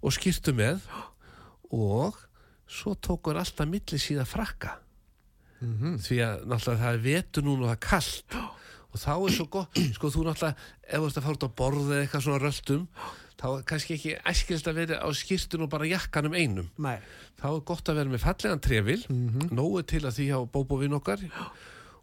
og 0.00 0.14
skýrtu 0.16 0.54
með 0.56 0.84
og 1.70 2.18
svo 2.70 2.94
tókur 2.96 3.38
alltaf 3.40 3.68
milli 3.68 3.98
síða 4.00 4.26
frakka. 4.28 4.78
Því 5.60 6.20
að 6.24 6.44
náttúrulega 6.48 6.80
það 6.80 6.94
er 6.94 7.02
vetur 7.04 7.44
núna 7.44 7.66
og 7.66 7.68
það 7.68 7.76
er 7.76 7.82
kallt 7.84 8.36
og 8.90 8.98
þá 8.98 9.10
er 9.14 9.34
svo 9.34 9.46
gott 9.52 9.80
sko 9.94 10.10
þú 10.10 10.22
náttúrulega, 10.26 10.68
ef 10.88 11.02
þú 11.02 11.08
ert 11.10 11.18
að 11.18 11.26
fara 11.26 11.36
út 11.36 11.44
á 11.44 11.58
borð 11.60 11.90
eða 11.90 12.04
eitthvað 12.04 12.24
svona 12.26 12.42
röldum 12.44 12.86
þá 13.40 13.46
er 13.50 13.66
kannski 13.68 13.96
ekki 13.96 14.14
æskilt 14.30 14.70
að 14.70 14.78
vera 14.80 15.00
á 15.00 15.08
skýrtun 15.16 15.64
og 15.64 15.70
bara 15.72 15.88
jakkanum 15.88 16.36
einum. 16.36 16.70
Nei, 16.80 16.96
þá 17.40 17.46
er 17.50 17.62
gott 17.70 17.88
að 17.88 18.00
vera 18.00 18.12
með 18.12 18.24
fallegan 18.24 18.64
trefil 18.64 19.00
nógu 19.52 19.84
til 19.88 20.02
að 20.04 20.16
því 20.18 20.26
á 20.36 20.40
bóbovinn 20.44 20.96
okkar 20.98 21.22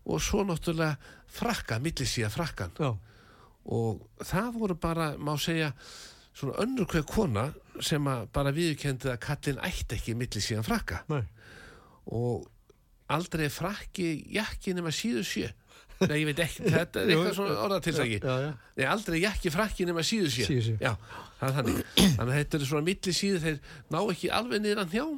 og 0.07 0.23
svo 0.23 0.45
náttúrulega 0.47 0.95
frakka, 1.37 1.81
millisíða 1.83 2.31
frakkan. 2.33 2.73
Já, 2.79 2.93
og 3.67 4.05
það 4.23 4.53
voru 4.55 4.77
bara, 4.79 5.11
má 5.19 5.33
segja 5.41 5.73
svona 6.37 6.57
önnur 6.63 6.87
hver 6.89 7.05
kona 7.09 7.49
sem 7.85 8.09
að 8.09 8.27
bara 8.35 8.53
viðkendi 8.55 9.11
að 9.11 9.21
kallin 9.23 9.61
ætti 9.65 9.97
ekki 9.97 10.15
millisíðan 10.17 10.65
frakka. 10.65 11.03
Nei, 11.11 11.23
og 12.15 12.47
aldrei 13.13 13.47
frakki 13.51 14.09
jakki 14.35 14.75
nema 14.77 14.91
síðu 14.95 15.23
sjö. 15.27 15.49
Nei, 16.07 16.19
ég 16.21 16.27
veit 16.29 16.41
ekki, 16.43 16.67
þetta 16.69 17.01
er 17.01 17.11
eitthvað 17.13 17.35
svona 17.39 17.55
orðatilsæki. 17.63 18.19
Nei, 18.77 18.85
aldrei 18.85 19.17
jakki 19.23 19.51
frakki 19.53 19.87
nema 19.89 20.03
síðu 20.05 20.29
sé 20.29 20.45
Síðu 20.45 20.65
sé. 20.67 20.75
Já, 20.83 20.91
það 21.39 21.47
er 21.47 21.55
þannig. 21.55 21.79
Þannig 21.97 22.25
að 22.27 22.35
þetta 22.37 22.59
er 22.59 22.65
svona 22.69 22.87
milli 22.89 23.13
síðu 23.17 23.39
þeir 23.45 23.59
ná 23.95 23.99
ekki 24.03 24.31
alveg 24.37 24.61
niður 24.63 24.83
að 24.83 24.97
njám 24.97 25.15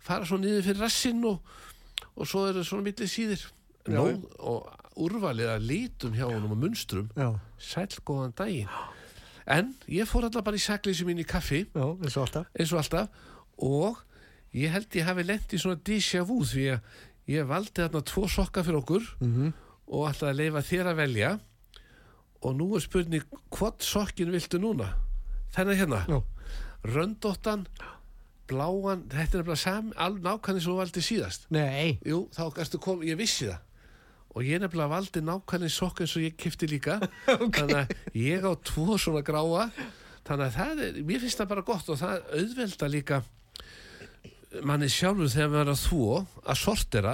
fara 0.00 0.28
svo 0.28 0.38
niður 0.40 0.64
fyrir 0.70 0.80
rassinn 0.86 1.24
og, 1.28 1.56
og 2.14 2.30
svo 2.30 2.46
eru 2.48 2.64
svona 2.64 2.86
milli 2.88 3.10
síðir 3.10 3.44
Nó, 3.90 4.02
og 4.44 4.66
úrvalið 5.00 5.48
að 5.54 5.62
lítum 5.68 6.16
hjá 6.16 6.26
honum 6.28 6.52
og 6.52 6.58
munstrum. 6.60 7.06
Já, 7.16 7.30
sæll 7.60 8.00
góðan 8.04 8.34
daginn 8.36 8.68
en 9.46 9.74
ég 9.90 10.08
fór 10.08 10.26
alltaf 10.26 10.44
bara 10.46 10.58
í 10.58 10.62
sakleysi 10.62 11.06
mín 11.08 11.20
í 11.22 11.26
kaffi. 11.26 11.64
Já, 11.74 11.86
eins 12.00 12.16
og 12.16 12.26
alltaf. 12.26 12.48
eins 12.54 12.72
og 12.72 12.80
alltaf. 12.82 13.08
Og 13.56 14.00
ég 14.56 14.72
held 14.74 14.98
ég 14.98 15.06
hafi 15.06 15.26
lent 15.26 15.54
í 15.54 15.60
svona 15.60 15.80
déjà 15.84 16.24
vu 16.26 16.40
því 16.44 16.66
að 16.74 16.80
ég 17.30 17.46
valdi 17.46 17.76
þarna 17.82 18.02
tvo 18.10 18.26
sokka 18.28 18.64
fyrir 18.66 18.80
okkur 18.80 19.06
-hmm. 19.20 19.52
og 19.86 20.10
ætlaði 20.10 20.30
að 20.32 20.40
leifa 20.40 20.66
þér 20.70 20.90
að 20.90 21.00
velja. 21.02 21.38
Og 22.42 22.56
nú 22.56 22.74
er 22.76 22.80
spurning 22.80 23.24
hvort 23.50 23.82
sokkin 23.82 24.32
viltu 24.32 24.58
núna? 24.58 24.96
Þennan 25.54 25.76
hérna? 25.76 26.04
Já. 26.08 26.22
röndóttan 26.82 27.66
bláan, 28.48 29.04
þetta 29.10 29.38
er 29.38 29.44
bara 29.44 29.82
nákvæmlega 30.16 30.60
svo 30.60 30.76
valdi 30.76 31.00
síðast. 31.00 31.46
Nei, 31.50 31.98
Jú, 32.04 32.28
þá 32.32 32.58
ertu 32.58 32.78
kom, 32.78 33.02
ég 33.02 33.16
vissi 33.16 33.46
það 33.46 33.58
og 34.34 34.46
ég 34.46 34.62
nefnilega 34.62 34.92
valdi 34.92 35.22
nákvæmlega 35.26 35.74
sokk 35.74 36.04
eins 36.04 36.14
og 36.16 36.24
ég 36.24 36.38
kifti 36.38 36.68
líka. 36.70 37.00
Þannig 37.26 37.76
að 37.80 37.94
ég 38.20 38.46
á 38.46 38.52
tvo 38.66 38.96
svona 39.00 39.24
gráa. 39.26 39.68
Þannig 40.26 40.46
að 40.46 40.56
það 40.56 40.82
er, 40.86 41.02
mér 41.08 41.22
finnst 41.24 41.40
það 41.40 41.52
bara 41.54 41.66
gott 41.66 41.90
og 41.90 42.00
það 42.00 42.32
auðvelda 42.38 42.90
líka 42.92 43.22
manni 44.66 44.88
sjálfur 44.90 45.30
þegar 45.30 45.50
maður 45.52 45.60
er 45.62 45.70
að 45.70 45.82
þvó 45.84 46.14
að 46.50 46.56
sortera 46.58 47.12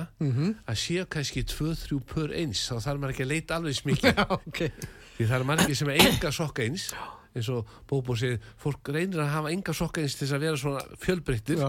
að 0.66 0.78
séu 0.80 1.04
kannski 1.12 1.42
2-3 1.44 1.98
pör 2.08 2.32
eins. 2.32 2.62
Þá 2.68 2.76
þarf 2.80 3.00
maður 3.02 3.14
ekki 3.14 3.26
að 3.26 3.32
leita 3.34 3.58
alveg 3.58 3.76
smikið. 3.76 4.22
Ok, 4.36 4.62
því 5.18 5.28
það 5.28 5.36
er 5.38 5.46
margir 5.50 5.76
sem 5.80 5.90
er 5.92 6.02
enga 6.06 6.32
sokka 6.32 6.64
eins 6.64 6.90
eins 7.36 7.48
og 7.52 7.68
Bóbo 7.88 8.14
segir, 8.16 8.38
fólk 8.56 8.88
reynir 8.88 9.20
að 9.20 9.34
hafa 9.34 9.50
enga 9.52 9.74
sokka 9.76 10.00
eins 10.00 10.14
til 10.16 10.28
að 10.32 10.46
vera 10.46 10.56
svona 10.60 10.84
fjölbreyttir. 11.02 11.60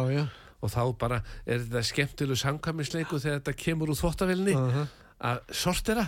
Og 0.63 0.71
þá 0.73 0.79
bara 0.97 1.17
er 1.45 1.59
þetta 1.65 1.83
skemmtilegu 1.85 2.39
samkvæmisleiku 2.39 3.19
þegar 3.19 3.41
þetta 3.41 3.53
kemur 3.59 3.91
úr 3.91 3.99
þvóttavelni 3.99 4.55
að 5.21 5.39
sortera. 5.51 6.07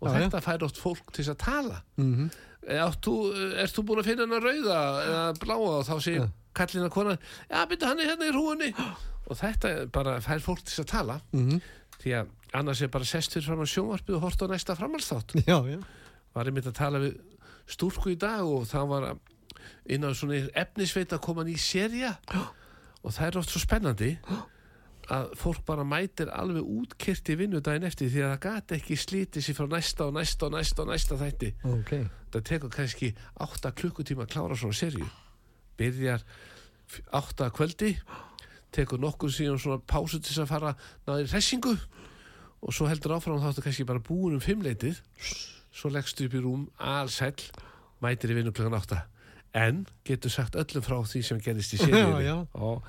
Og 0.00 0.10
Já, 0.10 0.18
þetta 0.20 0.40
fær 0.44 0.62
oft 0.66 0.76
fólk 0.78 1.12
til 1.12 1.24
að 1.32 1.38
tala. 1.38 1.82
Mhm. 1.96 2.30
Ert 2.66 3.00
þú, 3.04 3.14
ert 3.60 3.74
þú 3.76 3.82
búin 3.84 4.00
að 4.00 4.04
finna 4.08 4.24
hana 4.26 4.40
rauða 4.40 4.78
eða 5.04 5.38
bláa? 5.38 5.56
Og 5.60 5.84
þá 5.84 5.94
segir 6.00 6.28
kallina 6.54 6.88
konan, 6.88 7.18
já 7.50 7.64
byrju 7.68 7.86
hann 7.88 8.00
er 8.00 8.06
hérna 8.12 8.28
í 8.28 8.32
hrúinni 8.32 8.70
og 9.26 9.36
þetta 9.36 9.90
bara 9.92 10.20
fær 10.20 10.40
fólk 10.40 10.62
til 10.64 10.84
að 10.84 10.86
tala. 10.86 11.20
Mhm. 11.32 11.60
því 12.04 12.10
að 12.20 12.26
annars 12.54 12.80
er 12.82 12.88
bara 12.88 13.04
sest 13.04 13.32
fyrir 13.32 13.46
fram 13.46 13.60
á 13.60 13.66
sjónvarpið 13.66 14.14
og 14.16 14.20
hort 14.20 14.42
á 14.42 14.46
næsta 14.48 14.76
já, 15.46 15.82
var 16.34 16.44
einmitt 16.44 16.66
að 16.66 16.74
tala 16.74 16.98
við 16.98 17.16
stúrku 17.66 18.12
í 18.12 18.18
dag 18.18 18.42
og 18.44 18.66
það 18.68 18.88
var 18.88 19.02
að- 19.02 19.20
inn 19.86 20.04
á 20.04 20.10
svona 20.14 20.50
efnisveit 20.54 21.08
að 21.12 21.20
koma 21.22 21.44
ný 21.44 21.56
serja 21.58 22.16
og 23.04 23.10
það 23.12 23.26
er 23.28 23.38
oft 23.38 23.48
svo 23.50 23.60
spennandi 23.60 24.18
að 25.12 25.34
fólk 25.36 25.64
bara 25.68 25.84
mætir 25.84 26.30
alveg 26.32 26.64
útkyrt 26.64 27.28
í 27.28 27.36
vinnudaginn 27.40 27.86
eftir 27.88 28.08
því 28.12 28.22
að 28.24 28.32
það 28.32 28.42
gati 28.46 28.78
ekki 28.78 28.96
slítið 29.00 29.44
sér 29.44 29.58
frá 29.58 29.68
næsta 29.74 30.06
og 30.08 30.14
næsta 30.16 30.46
og 30.48 30.54
næsta 30.54 30.84
og 30.84 30.90
næsta 30.92 31.18
þætti. 31.20 31.50
Ok, 31.68 31.92
það 32.32 32.46
tekur 32.50 32.72
kannski 32.72 33.10
8 33.44 33.74
klukkutíma 33.80 34.24
að 34.24 34.32
klára 34.36 34.56
svona 34.58 34.78
serju 34.78 35.08
byrjar 35.78 36.24
8 37.12 37.50
kvöldi 37.54 37.94
tekur 38.74 39.00
nokkur 39.02 39.32
síðan 39.32 39.60
svona 39.60 39.82
pásu 39.86 40.18
til 40.18 40.30
þess 40.30 40.44
að 40.44 40.52
fara 40.52 40.74
náður 41.06 41.32
hressingu 41.32 41.74
og 42.64 42.74
svo 42.74 42.88
heldur 42.88 43.16
áfram 43.16 43.42
þá 43.42 43.50
ertu 43.52 43.64
kannski 43.64 43.88
bara 43.88 44.02
búin 44.02 44.38
um 44.38 44.42
fimmleitið 44.42 45.00
svo 45.74 45.90
leggstu 45.92 46.28
upp 46.28 46.36
í 46.38 46.44
rúm 46.44 46.68
allsæll 46.78 47.50
mætir 48.04 48.32
í 48.32 48.38
vinnu 48.38 48.54
klukkan 48.54 48.78
8 48.80 49.02
en 49.54 49.84
getur 50.06 50.32
sagt 50.32 50.58
öllum 50.58 50.84
frá 50.84 50.96
því 51.06 51.22
sem 51.26 51.42
gerist 51.42 51.76
í 51.76 51.90
já. 52.28 52.36
Og, 52.58 52.82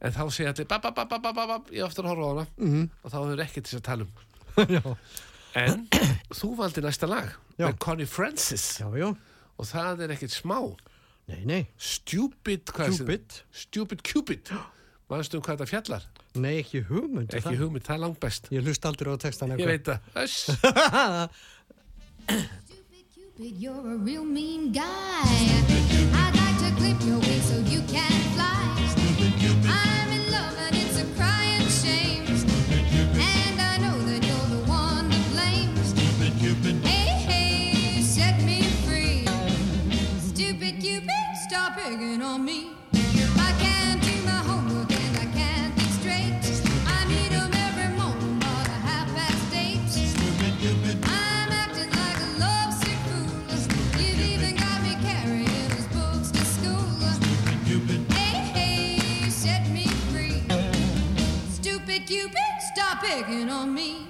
en 0.00 0.12
þá 0.16 0.22
segja 0.32 0.52
allir 0.54 0.66
bab, 0.70 0.82
bab, 0.94 1.08
bab, 1.10 1.34
bab, 1.36 1.70
ég 1.74 1.84
eftir 1.86 2.04
að 2.04 2.12
horfa 2.14 2.24
á 2.24 2.30
hana. 2.32 2.46
Mhm. 2.58 2.90
og 3.04 3.10
þá 3.12 3.18
hefur 3.20 3.42
ekki 3.44 3.60
til 3.62 3.70
þess 3.70 3.80
að 3.80 3.88
tala 3.90 4.02
um. 4.06 4.12
Já, 4.76 4.96
en 5.60 5.86
þú 6.34 6.50
valdi 6.58 6.82
næsta 6.84 7.08
lag 7.10 7.28
Já. 7.58 7.66
með 7.68 7.78
Connie 7.84 8.06
Francis. 8.06 8.64
Já, 8.80 8.88
já, 8.96 9.08
og 9.58 9.66
það 9.68 10.04
er 10.06 10.14
ekkert 10.16 10.34
smá. 10.34 10.58
Nei, 11.30 11.40
nei, 11.46 11.60
Stupid 11.78 12.64
hvað 12.74 12.94
sem- 12.96 13.06
Cupid, 13.06 13.40
Stupid. 13.52 14.02
Cupid. 14.02 14.50
Manstu 15.10 15.36
um 15.38 15.42
hvað 15.42 15.58
þetta 15.60 15.70
fjallar? 15.70 16.04
nei, 16.38 16.60
ekki 16.62 16.84
hugmynd, 16.86 17.32
Ekki 17.34 17.56
hugmynd, 17.58 17.82
það 17.82 17.94
er 17.96 18.02
langt 18.04 18.20
best. 18.22 18.46
Ég 18.54 18.62
hlust 18.62 18.84
aldrei 18.86 19.10
á 19.10 19.18
textan 19.18 19.50
Ég 19.58 19.66
veit 19.66 19.82
það. 19.90 19.98
Stupid 22.30 23.04
Cupid, 23.14 23.58
you're 23.58 23.94
a 23.94 23.96
real 23.98 24.24
mean 24.24 24.70
guy. 24.72 25.79
Picking 41.90 42.22
on 42.22 42.44
me. 42.44 42.70
I 42.94 43.52
can't 43.58 44.00
do 44.00 44.14
my 44.24 44.40
homework 44.48 44.92
and 44.92 45.16
I 45.16 45.26
can't 45.36 45.74
think 45.74 45.92
straight. 45.98 46.34
I 46.86 47.04
need 47.08 47.32
'em 47.32 47.52
every 47.52 47.90
morning 47.98 48.36
about 48.36 48.66
a 48.68 48.78
half 48.88 49.08
past 49.16 49.52
eight. 49.52 49.80
I'm 51.02 51.50
acting 51.62 51.90
like 52.02 52.20
a 52.28 52.30
lovesick 52.44 53.00
fool. 53.08 53.32
You've 54.00 54.22
even 54.34 54.54
got 54.54 54.78
me 54.86 54.94
carrying 55.08 55.70
his 55.76 55.86
books 55.96 56.30
to 56.36 56.44
school. 56.54 56.86
Hey, 58.18 58.34
hey, 58.56 59.28
set 59.28 59.68
me 59.76 59.86
free. 60.12 60.42
Stupid 61.58 62.06
Cupid, 62.06 62.54
stop 62.72 63.02
picking 63.02 63.50
on 63.50 63.74
me. 63.74 64.09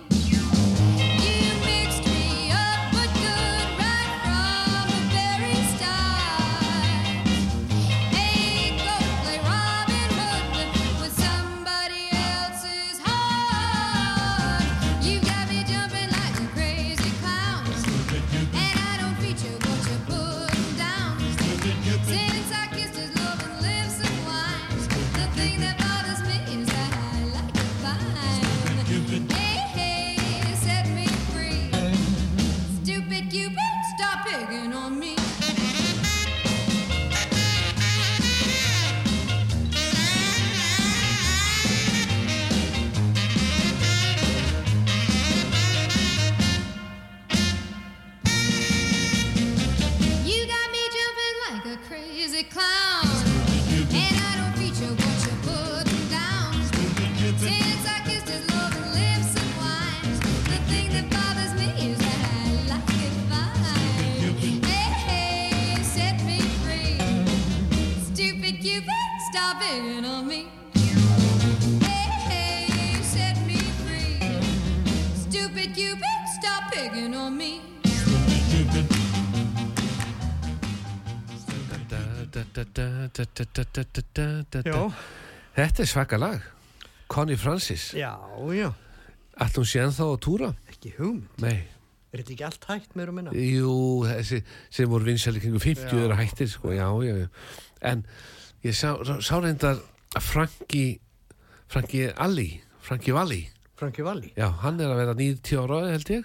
Picking 76.81 77.15
on 77.15 77.37
me. 77.37 77.61
Þetta 85.55 85.83
er 85.85 85.89
svaka 85.91 86.19
lag 86.21 86.41
Connie 87.11 87.37
Francis 87.39 87.91
já, 87.97 88.13
já, 88.55 88.71
hún 89.57 89.67
sé 89.67 89.83
ennþá 89.83 90.07
að 90.07 90.19
túra 90.25 90.49
ekki 90.71 90.93
hugmynd. 90.99 91.29
Nei, 91.43 91.59
Er 92.11 92.21
þetta 92.23 92.33
ekki 92.35 92.47
allt 92.47 92.65
hægt 92.67 92.97
meira 92.99 93.13
og 93.13 93.17
minna? 93.19 93.33
jú, 93.35 93.75
þessi 94.09 94.41
sem 94.75 94.91
voru 94.91 95.07
vinsæli 95.07 95.43
kringu 95.43 95.61
50 95.63 95.91
Já. 95.95 96.05
eru 96.09 96.17
hættir 96.19 96.49
sko, 96.51 96.73
já, 96.75 96.87
já, 97.07 97.15
já 97.23 97.29
En 97.93 98.05
ég 98.67 98.75
sá, 98.75 98.97
sá 99.23 99.39
reyndar 99.43 99.79
að 100.19 100.27
Franki 100.27 100.85
Franki 101.71 102.09
Alli 102.17 102.49
Franki 102.83 103.13
Valli, 103.15 103.45
Franki 103.79 104.03
Valli? 104.03 104.33
já, 104.37 104.49
hann 104.65 104.81
er 104.81 104.91
að 104.91 105.03
vera 105.05 105.15
90 105.15 105.63
ára 105.63 105.81
held 105.93 106.11
ég, 106.17 106.25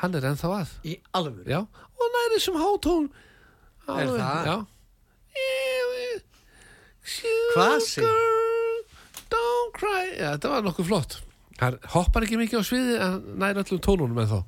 hann 0.00 0.14
er 0.18 0.26
ennþá 0.30 0.50
að. 0.60 0.74
Í 0.88 0.96
alvöru? 1.16 1.46
Já, 1.50 1.60
og 1.64 2.14
næri 2.16 2.40
sem 2.42 2.56
hátón. 2.60 3.08
Er 3.90 4.04
Alveg, 4.06 4.20
það? 4.20 4.66
Sugar, 7.02 7.80
Don't 9.30 9.72
cry. 9.76 10.04
Já, 10.18 10.32
þetta 10.36 10.50
var 10.52 10.64
nokkuð 10.66 10.88
flott. 10.90 11.16
Hann 11.60 11.76
hoppar 11.92 12.24
ekki 12.26 12.38
mikið 12.40 12.60
á 12.60 12.64
sviði 12.64 12.94
en 13.04 13.16
næri 13.40 13.60
öllum 13.62 13.80
tónunum 13.84 14.16
með 14.16 14.30
þá 14.32 14.38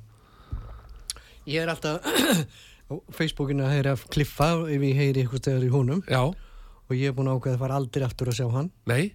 Ég 1.45 1.59
er 1.61 1.69
alltaf 1.73 2.05
á 2.89 2.93
Facebookinu 3.13 3.65
að 3.67 3.73
heyra 3.75 3.93
kliffa 4.13 4.47
ef 4.63 4.85
ég 4.87 4.95
heyri 4.97 5.23
eitthvað 5.25 5.41
stegar 5.43 5.65
í 5.67 5.71
honum. 5.73 5.99
Já, 6.07 6.21
og 6.23 6.95
ég 6.95 7.11
er 7.11 7.17
búin 7.17 7.27
að 7.31 7.37
ákveða 7.41 7.57
að 7.57 7.63
fara 7.65 7.77
aldrei 7.81 8.05
aftur 8.07 8.31
að 8.31 8.39
sjá 8.39 8.47
hann. 8.55 8.71
nei. 8.89 9.13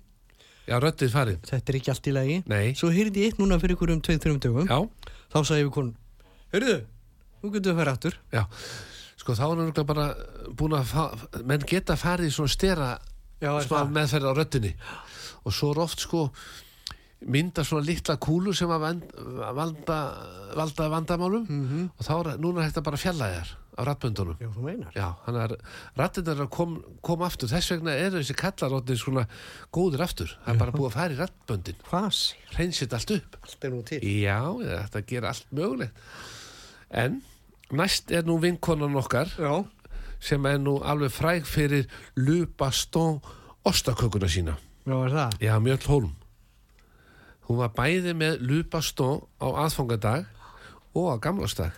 Já, 0.68 0.76
röddið 0.84 1.08
farið 1.14 1.36
Þetta 1.48 1.72
er 1.72 1.76
ekki 1.78 1.90
allt 1.94 2.08
í 2.10 2.12
lagi. 2.12 2.34
Nei, 2.52 2.66
Svo 2.76 2.90
heyrði 2.92 3.22
ég 3.22 3.30
eitt 3.32 3.38
núna 3.40 3.56
fyrir 3.56 3.72
ykkur 3.78 3.92
um 3.94 4.02
2-3 4.04 4.34
dögum. 4.44 4.66
já, 4.68 4.76
Þá 5.32 5.38
sagði 5.40 5.62
ég 5.62 5.68
við 5.70 5.72
konun, 5.78 5.94
heyrðu, 6.52 6.78
nú 7.42 7.50
getum 7.54 7.70
við 7.70 7.74
að 7.74 7.82
fara 7.82 7.96
aftur. 7.98 8.18
já 8.32 8.44
Sko 9.18 9.34
þá 9.34 9.42
er 9.50 9.58
hann 9.60 9.86
bara 9.88 10.06
búin 10.56 10.76
að 10.78 11.42
menn 11.44 11.64
geta 11.68 11.96
farið 11.98 12.30
í 12.30 12.34
svona 12.36 12.52
stera 12.54 12.90
Já, 13.42 13.50
er 13.58 13.66
smá 13.66 13.82
það? 13.82 13.90
meðferð 13.96 14.28
á 14.30 14.32
röddinni 14.38 14.70
og 15.44 15.52
svo 15.54 15.72
er 15.74 15.80
oft 15.84 16.00
sko 16.06 16.28
mynda 17.28 17.64
svona 17.66 17.82
litla 17.84 18.14
kúlu 18.22 18.52
sem 18.54 18.70
að 18.70 19.02
valda, 19.58 19.96
valda 20.56 20.86
vandamálum 20.92 21.44
Mhm. 21.48 21.90
og 21.98 22.06
þá 22.06 22.12
er 22.20 22.38
núna 22.38 22.62
er 22.62 22.70
þetta 22.70 22.82
bara 22.86 22.96
fjalla 22.96 23.26
þér 23.34 23.48
á 23.78 23.80
rattböndunum 23.86 24.38
Já, 24.40 24.48
þú 24.54 24.62
meinar. 24.62 24.92
Já, 24.94 25.08
hann 25.26 25.36
er 25.36 25.56
rattinnar 25.98 26.40
að 26.46 26.50
kom, 26.50 26.82
kom 27.02 27.20
aftur 27.22 27.48
þess 27.50 27.70
vegna 27.74 27.90
eru 27.98 28.22
þessi 28.22 28.34
kallaróttir 28.38 28.96
svona 28.98 29.26
góður 29.72 30.02
aftur 30.06 30.30
það 30.46 30.54
er 30.54 30.58
bara 30.58 30.72
búið 30.72 30.88
að 30.90 30.96
fara 30.98 31.14
í 31.14 31.18
rattböndin 31.18 31.82
Hvað 31.90 32.34
hreinsið 32.54 32.94
allt 32.94 33.10
upp 33.18 33.36
Allt 33.42 33.64
er 33.64 33.70
nú 33.70 33.82
til. 33.84 34.00
Já, 34.00 34.40
þetta 34.62 35.06
gera 35.06 35.28
allt 35.34 35.46
mögulegt 35.52 35.94
en 36.90 37.22
næst 37.70 38.10
er 38.10 38.24
nú 38.26 38.38
vinkonan 38.40 38.96
okkar 38.96 39.28
Já. 39.38 39.64
sem 40.20 40.46
er 40.46 40.58
nú 40.58 40.78
alveg 40.82 41.12
fræg 41.12 41.46
fyrir 41.46 41.88
Lupastón 42.16 43.20
ostakökuna 43.64 44.28
sína 44.28 44.56
Já, 44.86 44.96
er 45.04 45.12
það? 45.12 45.36
Já, 45.40 45.58
Mjöll 45.58 45.86
Hólm 45.86 46.14
hún 47.48 47.60
var 47.60 47.72
bæði 47.76 48.12
með 48.16 48.40
Lupastón 48.44 49.24
á 49.40 49.46
aðfangadag 49.64 50.26
og 50.94 51.12
á 51.12 51.16
gamlastag 51.20 51.72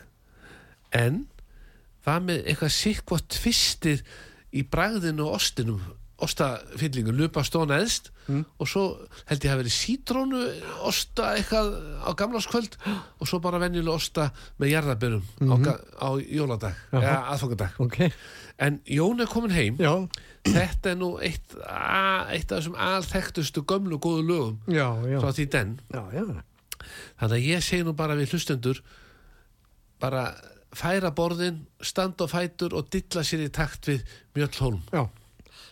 en 0.94 1.26
var 2.06 2.22
með 2.24 2.46
eitthvað 2.46 2.74
sikkvott 2.74 3.28
tvistir 3.30 4.02
í 4.50 4.64
bragðinu 4.66 5.28
og 5.28 5.38
ostinum 5.38 5.82
ostafyllingu, 6.24 7.12
Lupastón 7.16 7.70
eðst 7.74 8.10
og 8.30 8.68
svo 8.68 8.82
held 9.26 9.42
ég 9.42 9.50
að 9.54 9.60
verið 9.64 9.74
sítrónu 9.74 10.40
osta 10.86 11.32
eitthvað 11.34 11.70
á 12.06 12.10
gamlaskvöld 12.14 12.76
og 13.18 13.26
svo 13.26 13.40
bara 13.42 13.58
venjulega 13.58 13.96
osta 13.98 14.28
með 14.60 14.70
jarðabörum 14.76 15.24
á, 15.50 15.54
ga- 15.64 15.80
á 15.98 16.08
jóladag, 16.22 16.76
eða 16.92 17.16
aðfangadag 17.34 17.80
Ok. 17.82 17.98
en 18.58 18.78
Jón 18.86 19.20
er 19.24 19.26
komin 19.32 19.50
heim 19.56 19.76
Já. 19.82 19.94
þetta 20.46 20.92
er 20.92 21.00
nú 21.00 21.10
eitt, 21.18 21.56
a, 21.66 22.28
eitt 22.30 22.52
af 22.52 22.60
þessum 22.62 22.78
alþektustu 22.78 23.64
gömlu 23.66 23.98
góðu 23.98 24.22
lögum 24.28 24.60
Já, 24.70 24.86
já. 25.10 25.18
frá 25.20 25.32
því 25.34 25.48
den 25.50 25.74
Já, 25.92 26.02
já. 26.14 26.24
þannig 27.20 27.36
að 27.40 27.48
ég 27.50 27.62
segi 27.66 27.84
nú 27.84 27.96
bara 27.98 28.14
við 28.14 28.30
hlustendur 28.36 28.78
bara 30.00 30.28
færa 30.70 31.10
borðin 31.10 31.64
standa 31.82 32.24
á 32.24 32.28
fætur 32.30 32.76
og 32.78 32.86
dilla 32.94 33.24
sér 33.26 33.42
í 33.48 33.50
takt 33.50 33.88
við 33.90 34.04
Mjöll 34.38 34.54
Hólm 34.62 34.82
Já. 34.94 35.08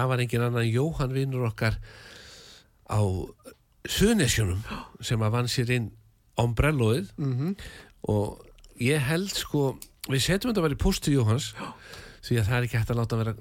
það 0.00 0.08
var 0.12 0.22
engin 0.24 0.44
annan 0.48 0.68
Jóhann 0.70 1.12
vinnur 1.16 1.46
okkar 1.50 1.76
á 2.90 3.00
Suðnesjunum 3.88 4.60
sem 5.04 5.22
að 5.24 5.32
vann 5.32 5.48
sér 5.48 5.70
inn 5.76 5.90
ombrelloið. 6.40 7.10
Mhm. 7.18 7.54
og 8.08 8.46
ég 8.80 8.98
held 8.98 9.28
sko 9.36 9.76
við 10.08 10.22
setjum 10.24 10.50
þetta 10.54 10.62
bara 10.64 10.72
í 10.74 10.78
posti 10.80 11.12
Jóhanns 11.12 11.50
því 12.24 12.36
að 12.40 12.46
það 12.48 12.56
er 12.56 12.64
ekki 12.66 12.78
hægt 12.78 12.90
að 12.92 12.96
láta 13.00 13.16
vera 13.20 13.34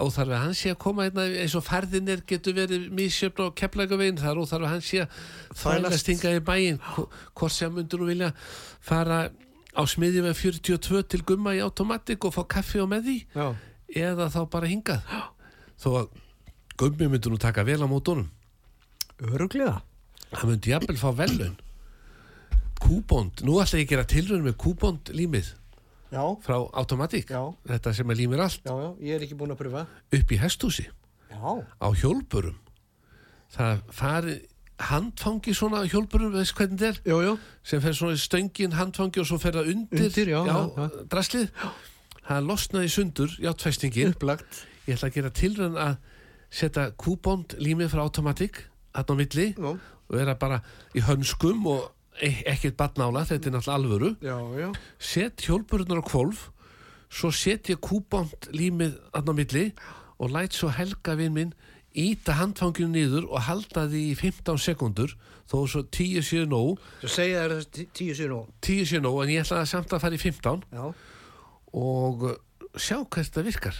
óþarfi. 0.00 0.32
Að 0.32 0.40
hann 0.44 0.54
sé 0.56 0.70
að 0.72 0.78
koma 0.78 1.04
hérna 1.04 1.26
eins 1.42 1.54
og 1.54 1.64
ferðinir 1.64 2.22
getur 2.26 2.54
verið 2.56 2.86
mísjöfn 2.96 3.44
og 3.46 3.54
keplægavegin 3.56 4.16
það 4.20 4.30
er 4.32 4.40
óþarfi. 4.40 4.64
Að 4.64 4.72
hann 4.72 4.84
sé 4.88 5.02
að 5.04 5.08
þælast 5.62 6.08
hingað 6.12 6.36
í 6.40 6.44
bæinn. 6.48 6.78
Hvo- 6.80 7.08
hvort 7.34 7.52
sem 7.52 7.72
myndur 7.76 8.00
nú 8.00 8.06
vilja 8.08 8.32
fara 8.80 9.30
á 9.76 9.82
smiðjum 9.84 10.24
með 10.30 10.36
42 10.40 11.02
til 11.08 11.22
gumma 11.28 11.52
í 11.56 11.60
automatik 11.60 12.24
og 12.24 12.32
fá 12.34 12.44
kaffi 12.48 12.80
og 12.80 12.88
með 12.88 13.04
því 13.04 13.18
Já. 13.36 13.54
eða 13.96 14.30
þá 14.32 14.40
bara 14.50 14.66
hingað 14.66 15.02
þó 15.82 15.88
að 16.00 16.08
gummi 16.80 17.08
myndur 17.12 17.32
nú 17.34 17.38
taka 17.40 17.64
vel 17.64 17.80
á 17.82 17.88
mótunum 17.88 18.28
Öruglega. 19.22 19.80
hann 20.32 20.50
myndi 20.50 20.70
jafnvel 20.74 20.98
fá 21.00 21.10
velun 21.16 21.56
kúbond, 22.80 23.40
nú 23.46 23.56
ætla 23.62 23.78
ég 23.80 23.86
að 23.86 23.92
gera 23.94 24.04
tilraun 24.10 24.44
með 24.44 24.56
kúbond 24.60 25.08
límið 25.16 25.48
Já. 26.12 26.22
frá 26.44 26.58
automatik 26.76 27.30
Já. 27.32 27.40
þetta 27.66 27.94
sem 27.96 28.10
er 28.12 28.18
límir 28.20 28.42
allt 28.44 28.60
Já, 28.68 28.74
já, 28.76 28.90
ég 29.00 29.14
er 29.16 29.24
ekki 29.26 29.38
búin 29.38 29.54
að 29.54 29.60
pröfa. 29.62 29.86
upp 30.12 30.32
í 30.32 30.38
hestúsi 30.38 30.84
Já. 31.32 31.40
á 31.80 31.88
hjólburum 31.96 32.58
það 33.56 33.80
fari 33.90 34.36
handfangi 34.76 35.54
svona 35.56 35.80
á 35.80 35.88
hjólburum, 35.88 36.34
veist 36.36 36.52
hvernig 36.54 36.78
þetta 36.78 37.00
er 37.00 37.10
Jú, 37.10 37.18
jú. 37.24 37.34
sem 37.64 37.80
fer 37.80 37.94
svona 37.96 38.12
í 38.12 38.20
stöngin 38.20 38.76
handfangi 38.76 39.20
og 39.22 39.26
svo 39.26 39.38
fer 39.40 39.56
það 39.56 39.72
undir, 39.72 40.04
Undir, 40.10 40.28
já, 40.28 40.40
já, 40.44 40.56
já. 40.76 40.88
draslið 41.08 41.48
það 42.28 42.46
losnaði 42.50 42.88
sundur, 42.92 43.30
játfestingin 43.40 44.12
Upplagt. 44.12 44.64
Ég 44.86 44.94
ætla 44.96 45.08
að 45.10 45.14
gera 45.18 45.30
tilraun 45.34 45.76
að 45.76 45.96
setja 46.50 46.90
kúbond 46.96 47.56
límið 47.58 47.90
frá 47.92 48.02
automatik 48.06 48.62
hann 48.94 49.10
á 49.10 49.14
milli 49.18 49.48
Já. 49.56 49.70
og 49.74 50.12
vera 50.14 50.34
bara 50.38 50.60
í 50.94 51.02
hönskum 51.04 51.66
og 51.66 51.92
e 52.22 52.30
ekkert 52.48 52.76
badnála, 52.80 53.26
þetta 53.28 53.50
er 53.50 53.52
náttúrulega 53.58 53.76
alvöru 53.76 54.10
Já, 54.24 54.36
já. 54.56 54.68
set 54.98 55.42
hjólburunar 55.44 56.00
á 56.00 56.04
kvolf 56.06 56.50
svo 57.12 57.30
set 57.30 57.68
ég 57.68 57.80
kúbond 57.82 58.48
límið 58.56 58.94
hann 59.12 59.28
á 59.28 59.34
milli 59.36 59.66
og 60.18 60.30
læt 60.32 60.54
svo 60.56 60.70
helga 60.72 61.14
vinn 61.18 61.34
minn 61.36 61.52
íta 61.96 62.34
handfanginu 62.36 62.88
niður 62.92 63.26
og 63.30 63.40
halda 63.46 63.86
því 63.88 64.00
í 64.12 64.16
15 64.16 64.58
sekundur 64.60 65.12
þó 65.48 65.58
svo 65.68 65.82
10 65.92 66.24
séu 66.24 66.46
nóg 66.48 66.80
Svo 67.02 67.08
segja 67.08 67.44
þessi 67.52 67.68
tí- 67.72 67.86
tíu 67.92 68.14
sér 68.16 68.28
nú. 68.32 68.40
10 68.60 68.84
séu 68.88 69.00
nóg 69.04 69.22
en 69.24 69.30
ég 69.32 69.44
ætla 69.44 69.60
að 69.62 69.70
samt 69.70 69.92
að 69.92 70.00
fara 70.00 70.14
í 70.16 70.20
15 70.20 70.64
Já. 70.72 70.92
og 71.72 72.26
sjá 72.76 72.98
hvert 73.08 73.32
það 73.32 73.46
virkar 73.48 73.78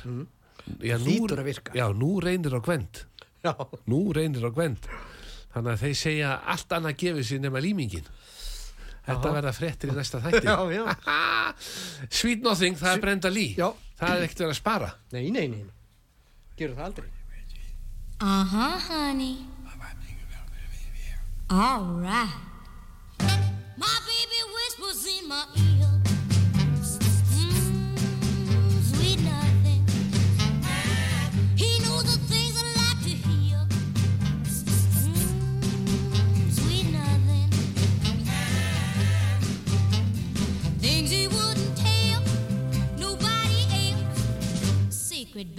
Já, 0.83 0.97
nú, 0.99 1.05
Hlýtur 1.07 1.43
að 1.43 1.49
virka. 1.51 1.75
Já, 1.77 1.87
nú 1.95 2.11
reynir 2.23 2.57
á 2.57 2.61
gwend 2.61 3.03
Já. 3.45 3.53
nú 3.87 4.01
reynir 4.17 4.47
á 4.47 4.51
gwend 4.51 4.89
þannig 5.55 5.73
að 5.73 5.83
þeir 5.85 5.99
segja 6.01 6.33
allt 6.55 6.75
annað 6.77 6.99
gefið 7.05 7.29
sér 7.31 7.45
nema 7.45 7.62
límingin 7.62 8.09
þetta 9.07 9.33
verða 9.37 9.53
fréttir 9.55 9.93
í 9.93 9.97
næsta 9.97 10.21
þætti 10.25 10.43
Já. 10.51 10.97
Sweet 12.19 12.43
Nothing, 12.43 12.77
það 12.81 12.93
er 12.97 13.05
Brenda 13.07 13.31
Já. 13.31 13.69
það 14.01 14.17
er 14.17 14.27
ekkert 14.27 14.45
verið 14.45 14.55
að 14.57 14.61
spara 14.61 14.91
Nei, 15.14 15.31
nei, 15.31 15.47
nei. 15.55 15.64
Gerur 16.57 16.77
það 16.79 16.87
aldrei. 16.89 17.09
Uh-huh, 18.17 18.79
honey. 18.89 19.37
All 21.51 21.85
right. 22.01 22.33
My 23.77 23.99
baby 24.09 24.41
whispers 24.57 25.05
in 25.07 25.29
my 25.29 25.45
ear. 25.55 25.66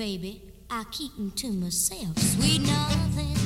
Baby, 0.08 0.42
I 0.70 0.86
keep 0.90 1.18
them 1.18 1.32
to 1.32 1.52
myself. 1.52 2.18
Sweet 2.18 2.62
nothing. 2.62 3.37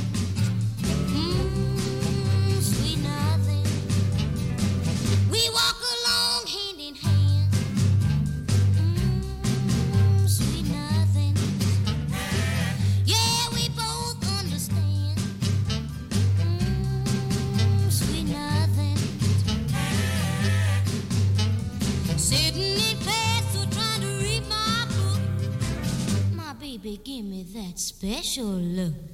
Special 28.02 28.58
look. 28.58 29.11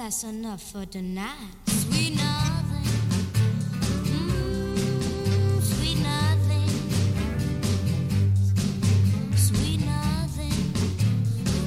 That's 0.00 0.24
enough 0.24 0.62
for 0.72 0.86
tonight." 0.86 1.52
Sweet 1.66 2.14
nothing. 2.16 2.88
Mm, 4.08 5.60
sweet 5.60 5.98
nothing. 6.00 6.70
Sweet 9.36 9.80
nothing. 9.84 10.58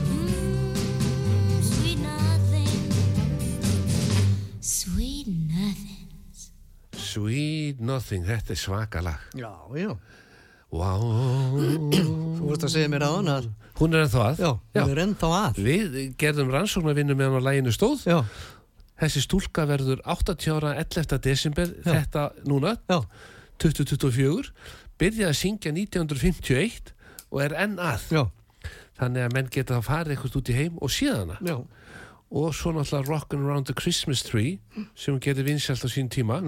Mm, 0.09 1.61
sweet 1.61 1.99
nothing. 1.99 2.71
Sweet 4.61 5.27
nothing. 5.27 6.07
Sweet 6.97 7.79
Nothing, 7.79 8.25
þetta 8.25 8.53
er 8.53 8.57
svaka 8.57 9.01
lag 9.01 9.19
Já, 9.37 9.53
já. 9.77 9.93
Vá 10.73 10.93
Þú 10.97 12.47
vorst 12.47 12.65
að 12.65 12.73
segja 12.73 12.89
mér 12.91 13.05
að... 13.05 13.51
Hún 13.77 13.93
er 13.93 14.05
ennþá 14.05 14.23
að 14.31 14.41
Já, 14.41 14.49
hún 14.79 14.91
er 14.93 15.01
ennþá 15.03 15.29
að. 15.37 15.59
Við 15.65 15.95
gerðum 16.21 16.51
rannsóknarvinnu 16.53 17.15
með 17.17 17.29
hann 17.29 17.41
á 17.41 17.47
læginu 17.47 17.73
stóð 17.73 18.05
Já. 18.09 18.19
Þessi 19.03 19.23
stúlka 19.25 19.65
verður 19.69 20.01
80 20.05 20.53
ára 20.53 20.73
11. 20.81 21.17
desember 21.25 21.71
þetta 21.85 22.27
núna 22.49 22.75
Já. 22.89 22.99
2024 23.61 24.51
byrjaði 25.01 25.29
að 25.29 25.39
syngja 25.39 25.73
1951 25.73 26.93
og 27.33 27.41
er 27.43 27.55
enn 27.65 27.77
að 27.81 28.07
Já. 28.13 28.23
þannig 28.99 29.27
að 29.27 29.37
menn 29.37 29.53
geta 29.53 29.77
að 29.79 29.87
fara 29.89 30.13
eitthvað 30.13 30.39
út 30.41 30.51
í 30.53 30.57
heim 30.57 30.81
og 30.81 30.93
síðana 30.93 31.39
Já. 31.41 31.55
og 32.33 32.49
svo 32.57 32.73
náttúrulega 32.75 33.09
Rockin' 33.09 33.45
Around 33.45 33.69
the 33.69 33.77
Christmas 33.77 34.25
Tree 34.25 34.59
sem 34.93 35.13
hún 35.13 35.21
gerði 35.23 35.47
vinsjalt 35.49 35.85
á 35.85 35.89
sín 35.89 36.11
tíma 36.13 36.41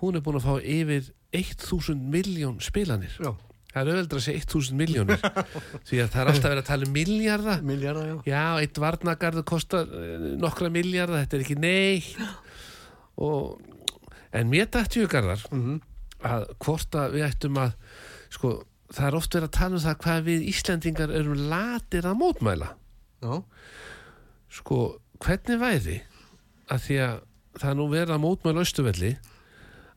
hún 0.00 0.16
er 0.16 0.22
búin 0.24 0.38
að 0.38 0.46
fá 0.46 0.54
yfir 0.62 1.10
1000 1.36 2.00
miljón 2.10 2.56
spilanir 2.64 3.12
Já. 3.20 3.30
það 3.70 3.80
er 3.80 3.90
auðveldra 3.92 4.18
að 4.20 4.24
segja 4.26 4.44
1000 4.46 4.78
miljónir 4.80 5.20
því 5.88 6.00
að 6.02 6.08
það 6.14 6.20
er 6.24 6.30
alltaf 6.32 6.48
verið 6.50 6.62
að 6.64 6.70
tala 6.72 6.88
um 6.88 6.94
miljardar 6.96 7.60
Miljardar, 7.62 8.08
já. 8.10 8.16
já, 8.32 8.44
eitt 8.64 8.80
varnagarðu 8.82 9.44
kostar 9.46 9.92
eh, 10.00 10.24
nokkra 10.42 10.70
miljardar, 10.74 11.22
þetta 11.24 11.38
er 11.38 11.44
ekki 11.46 11.58
neitt 11.62 12.16
og 13.28 13.60
en 14.32 14.50
mér 14.50 14.66
dætti 14.74 15.04
hugarðar 15.04 15.44
Mhm. 15.50 15.78
að 16.22 16.48
hvort 16.64 16.94
að 17.00 17.14
við 17.16 17.24
ættum 17.30 17.56
að 17.62 17.72
sko, 18.30 18.50
það 18.92 19.06
er 19.08 19.14
oft 19.20 19.34
verið 19.34 19.48
að 19.48 19.56
tala 19.56 19.74
um 19.78 19.84
það 19.86 19.96
hvað 20.04 20.26
við 20.26 20.44
Íslendingar 20.50 21.14
erum 21.16 21.46
latir 21.50 22.06
að 22.10 22.18
mótmæla 22.20 22.68
Já, 23.20 23.34
sko, 24.50 24.76
hvernig 25.22 25.58
væri 25.60 25.96
að 26.70 26.84
því 26.86 26.98
að 27.06 27.16
það 27.60 27.74
nú 27.78 27.86
verið 27.90 28.14
að 28.14 28.22
mótmæla 28.24 28.62
austuvelli 28.64 29.10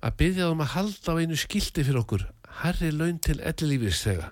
að 0.03 0.15
byggja 0.19 0.49
um 0.51 0.61
að 0.65 0.73
halda 0.75 1.15
á 1.15 1.19
einu 1.21 1.37
skildi 1.39 1.85
fyrir 1.87 2.01
okkur 2.03 2.25
harri 2.63 2.91
laun 2.93 3.19
til 3.23 3.39
ellilífis 3.41 4.03
þegar 4.05 4.31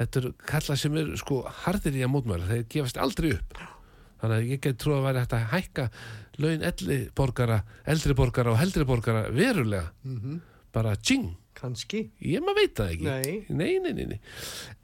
þetta 0.00 0.20
eru 0.22 0.30
kalla 0.48 0.76
sem 0.80 0.94
er 0.96 1.10
sko 1.20 1.42
hardir 1.64 1.98
í 1.98 2.04
að 2.06 2.12
mótmæla, 2.14 2.46
þeir 2.48 2.64
gefast 2.72 3.00
aldrei 3.02 3.34
upp 3.36 3.58
þannig 4.20 4.36
að 4.36 4.48
ég 4.54 4.62
get 4.64 4.78
trú 4.80 4.94
að 4.96 5.04
væri 5.08 5.22
hægt 5.24 5.34
að 5.36 5.46
hækka 5.54 5.84
laun 6.40 6.64
elli 6.70 6.98
borgara 7.16 7.58
eldri 7.88 8.16
borgara 8.16 8.54
og 8.54 8.60
heldri 8.60 8.86
borgara 8.88 9.26
verulega 9.32 9.90
bara 10.72 10.94
tjing 10.96 11.32
kannski. 11.60 12.06
ég 12.24 12.40
maður 12.40 12.60
veit 12.62 12.76
það 12.78 12.92
ekki 12.94 13.04
Nei. 13.04 13.32
nei, 13.48 13.72
nei, 13.84 13.92
nei, 13.92 14.06
nei. 14.14 14.20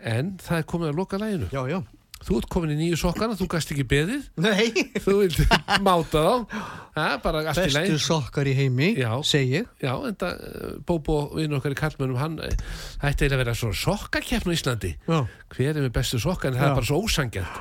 en 0.02 0.34
það 0.42 0.58
er 0.58 0.66
komið 0.72 0.90
að 0.92 0.98
loka 1.00 1.20
læginu 1.22 1.48
Já, 1.54 1.62
já. 1.70 1.78
Þú 2.24 2.38
ert 2.40 2.48
komin 2.50 2.72
í 2.72 2.76
nýju 2.78 2.96
sokkana, 3.00 3.36
þú 3.38 3.46
gast 3.52 3.70
ekki 3.74 3.84
beðið 3.90 4.24
Nei, 4.40 4.70
þú 5.04 5.14
vilt 5.20 5.40
máta 5.84 6.22
þá 6.24 6.56
ja, 6.96 7.06
bara 7.22 7.42
allt 7.50 7.60
í 7.60 7.66
bestu 7.66 7.76
læg 7.76 8.00
sokkar 8.02 8.48
í 8.48 8.54
heimi, 8.56 8.88
Já. 8.96 9.10
segi 9.26 9.58
ég. 9.60 9.68
já, 9.84 9.92
en 10.08 10.16
það, 10.16 10.40
Bóbo, 10.88 11.16
vinn 11.36 11.52
okkar 11.58 11.74
í 11.76 11.78
Kallmönnum 11.78 12.20
hann 12.20 12.38
eh, 12.46 12.56
ætti 13.04 13.28
að 13.28 13.36
vera 13.42 13.54
svona 13.58 13.76
sokkakeppn 13.82 14.48
á 14.48 14.56
Íslandi 14.56 14.92
Já. 15.04 15.18
hver 15.52 15.72
er 15.74 15.82
með 15.84 15.92
bestu 15.98 16.20
sokka 16.22 16.48
en 16.50 16.56
það 16.56 16.64
Já. 16.64 16.70
er 16.72 16.78
bara 16.80 16.88
svo 16.90 17.02
ósangjant 17.04 17.60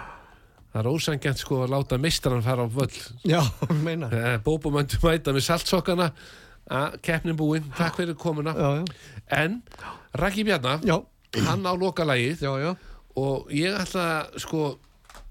það 0.72 0.82
er 0.82 0.90
ósangjant 0.92 1.44
sko 1.44 1.62
að 1.66 1.76
láta 1.76 2.00
mistran 2.02 2.44
fara 2.46 2.64
á 2.64 2.68
völl 2.72 2.98
Já, 3.28 3.42
meina. 3.84 4.10
Eh, 4.12 4.38
Bóbo 4.44 4.72
möndu 4.74 5.00
mæta 5.04 5.36
með 5.36 5.46
saltsokkana 5.52 6.10
að 6.72 6.96
keppnin 7.06 7.38
búin, 7.38 7.68
takk 7.78 8.00
fyrir 8.00 8.16
komuna 8.18 8.56
Já, 8.56 8.70
já. 8.82 8.86
en 9.44 9.60
Raki 10.16 10.48
Bjarnar, 10.48 10.80
hann 11.46 11.68
á 11.68 11.74
loka 11.76 12.08
lagið 12.08 12.42
já, 12.48 12.52
já. 12.64 12.72
Og 13.16 13.52
ég 13.56 13.76
ætla 13.80 14.06
sko, 14.42 14.78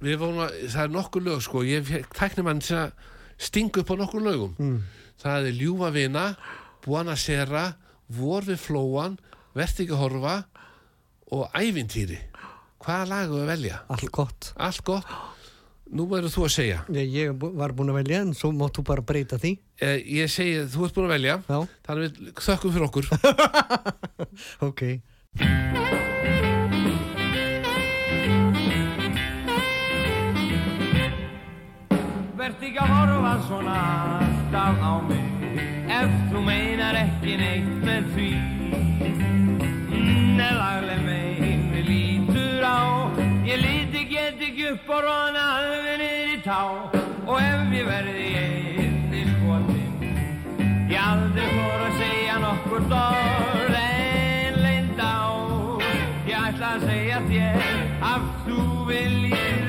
við 0.05 0.17
vorum 0.23 0.43
að 0.47 0.55
það 0.73 0.83
er 0.87 0.93
nokkur 0.95 1.23
lög 1.27 1.43
sko, 1.45 1.63
ég 1.69 1.91
tækni 2.17 2.45
mann 2.47 2.61
að 2.65 2.93
stinga 3.39 3.83
upp 3.83 3.91
á 3.93 3.97
nokkur 4.01 4.23
lögum 4.25 4.55
Mm. 4.59 4.79
það 5.23 5.49
er 5.51 5.59
Ljúfa 5.61 5.91
vina 5.93 6.27
Buana 6.85 7.17
Sera, 7.17 7.75
Vor 8.09 8.43
við 8.45 8.59
flóan 8.61 9.19
Vert 9.55 9.79
ekki 9.81 9.97
horfa 9.97 10.45
og 11.33 11.49
Ævintýri 11.57 12.19
hvaða 12.85 13.07
lag 13.09 13.31
er 13.33 13.39
að 13.41 13.47
velja? 13.49 13.79
Allt 13.89 14.11
gott. 14.13 14.53
Allt 14.61 14.83
gott 14.85 15.07
nú 15.95 16.05
verður 16.11 16.33
þú 16.35 16.45
að 16.45 16.53
segja 16.53 16.79
Ég, 16.93 17.09
ég 17.15 17.33
var 17.57 17.73
búin 17.77 17.93
að 17.93 18.01
velja 18.03 18.21
en 18.25 18.35
svo 18.35 18.51
máttu 18.53 18.83
bara 18.85 19.01
breyta 19.05 19.37
því. 19.41 19.55
eh, 19.81 20.01
ég 20.21 20.29
segi, 20.33 20.65
þú 20.69 20.85
ert 20.89 20.95
búin 20.97 21.09
að 21.09 21.15
velja 21.17 21.37
Já, 21.49 21.59
þannig 21.87 22.19
við 22.21 22.33
þökkum 22.45 22.75
fyrir 22.75 22.89
okkur 22.89 23.07
ok. 24.69 26.14
Að 32.73 32.89
horfa 32.89 33.35
svona 33.45 33.77
alltaf 34.25 34.79
á 34.81 34.93
mig. 35.09 35.29
Ef 35.93 36.13
þú 36.31 36.41
meinar 36.47 36.97
ekki 36.97 37.37
neitt 37.37 37.75
með 37.85 38.07
því 38.15 38.31
Mm, 39.95 40.41
er 40.41 40.55
lagleg 40.59 41.01
megin 41.05 41.67
við 41.73 41.85
lítur 41.91 42.65
á. 42.65 43.13
Ég 43.45 43.61
líti 43.61 44.05
get 44.09 44.41
ekki 44.41 44.71
upp 44.73 44.89
og 44.89 45.05
alveg 45.13 45.99
niður 46.01 46.33
í 46.33 46.41
tá. 46.45 46.63
Og 47.27 47.37
ef 47.41 47.75
ég 47.77 47.87
verði 47.89 48.29
einni 48.41 49.23
skotin 49.35 49.93
Ég 50.89 50.99
aldrei 51.01 51.47
fór 51.53 51.85
að 51.89 52.01
segja 52.01 52.39
nokkur 52.47 52.89
orð 53.01 53.77
en 53.83 54.59
leind 54.65 55.05
á. 55.05 55.21
Ég 56.29 56.49
ætla 56.49 56.75
að 56.79 56.89
segja 56.89 57.21
þér 57.29 57.63
að 58.15 58.29
þú 58.47 58.59
viljir 58.89 59.64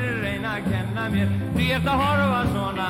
reyna 0.55 0.63
að 0.63 0.71
kenna 0.71 1.09
mér 1.09 1.27
Því 1.55 1.71
ert 1.75 1.87
að 1.87 2.01
horfa 2.03 2.41
svona 2.53 2.89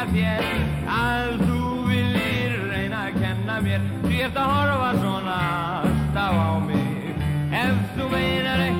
þér 0.00 0.12
þér. 0.14 0.44
Að 0.88 1.32
þú 1.44 1.58
viljir 1.90 2.54
reyna 2.70 3.04
að 3.08 3.18
kenna 3.20 3.60
mér. 3.64 3.80
Því 4.06 4.22
eftir 4.26 4.42
að 4.42 4.52
horfa 4.54 4.90
svona 4.96 5.38
alltaf 5.80 6.34
á 6.40 6.50
mig. 6.64 7.24
Ef 7.60 7.82
þú 7.96 8.12
meinar 8.14 8.64
ekki 8.68 8.79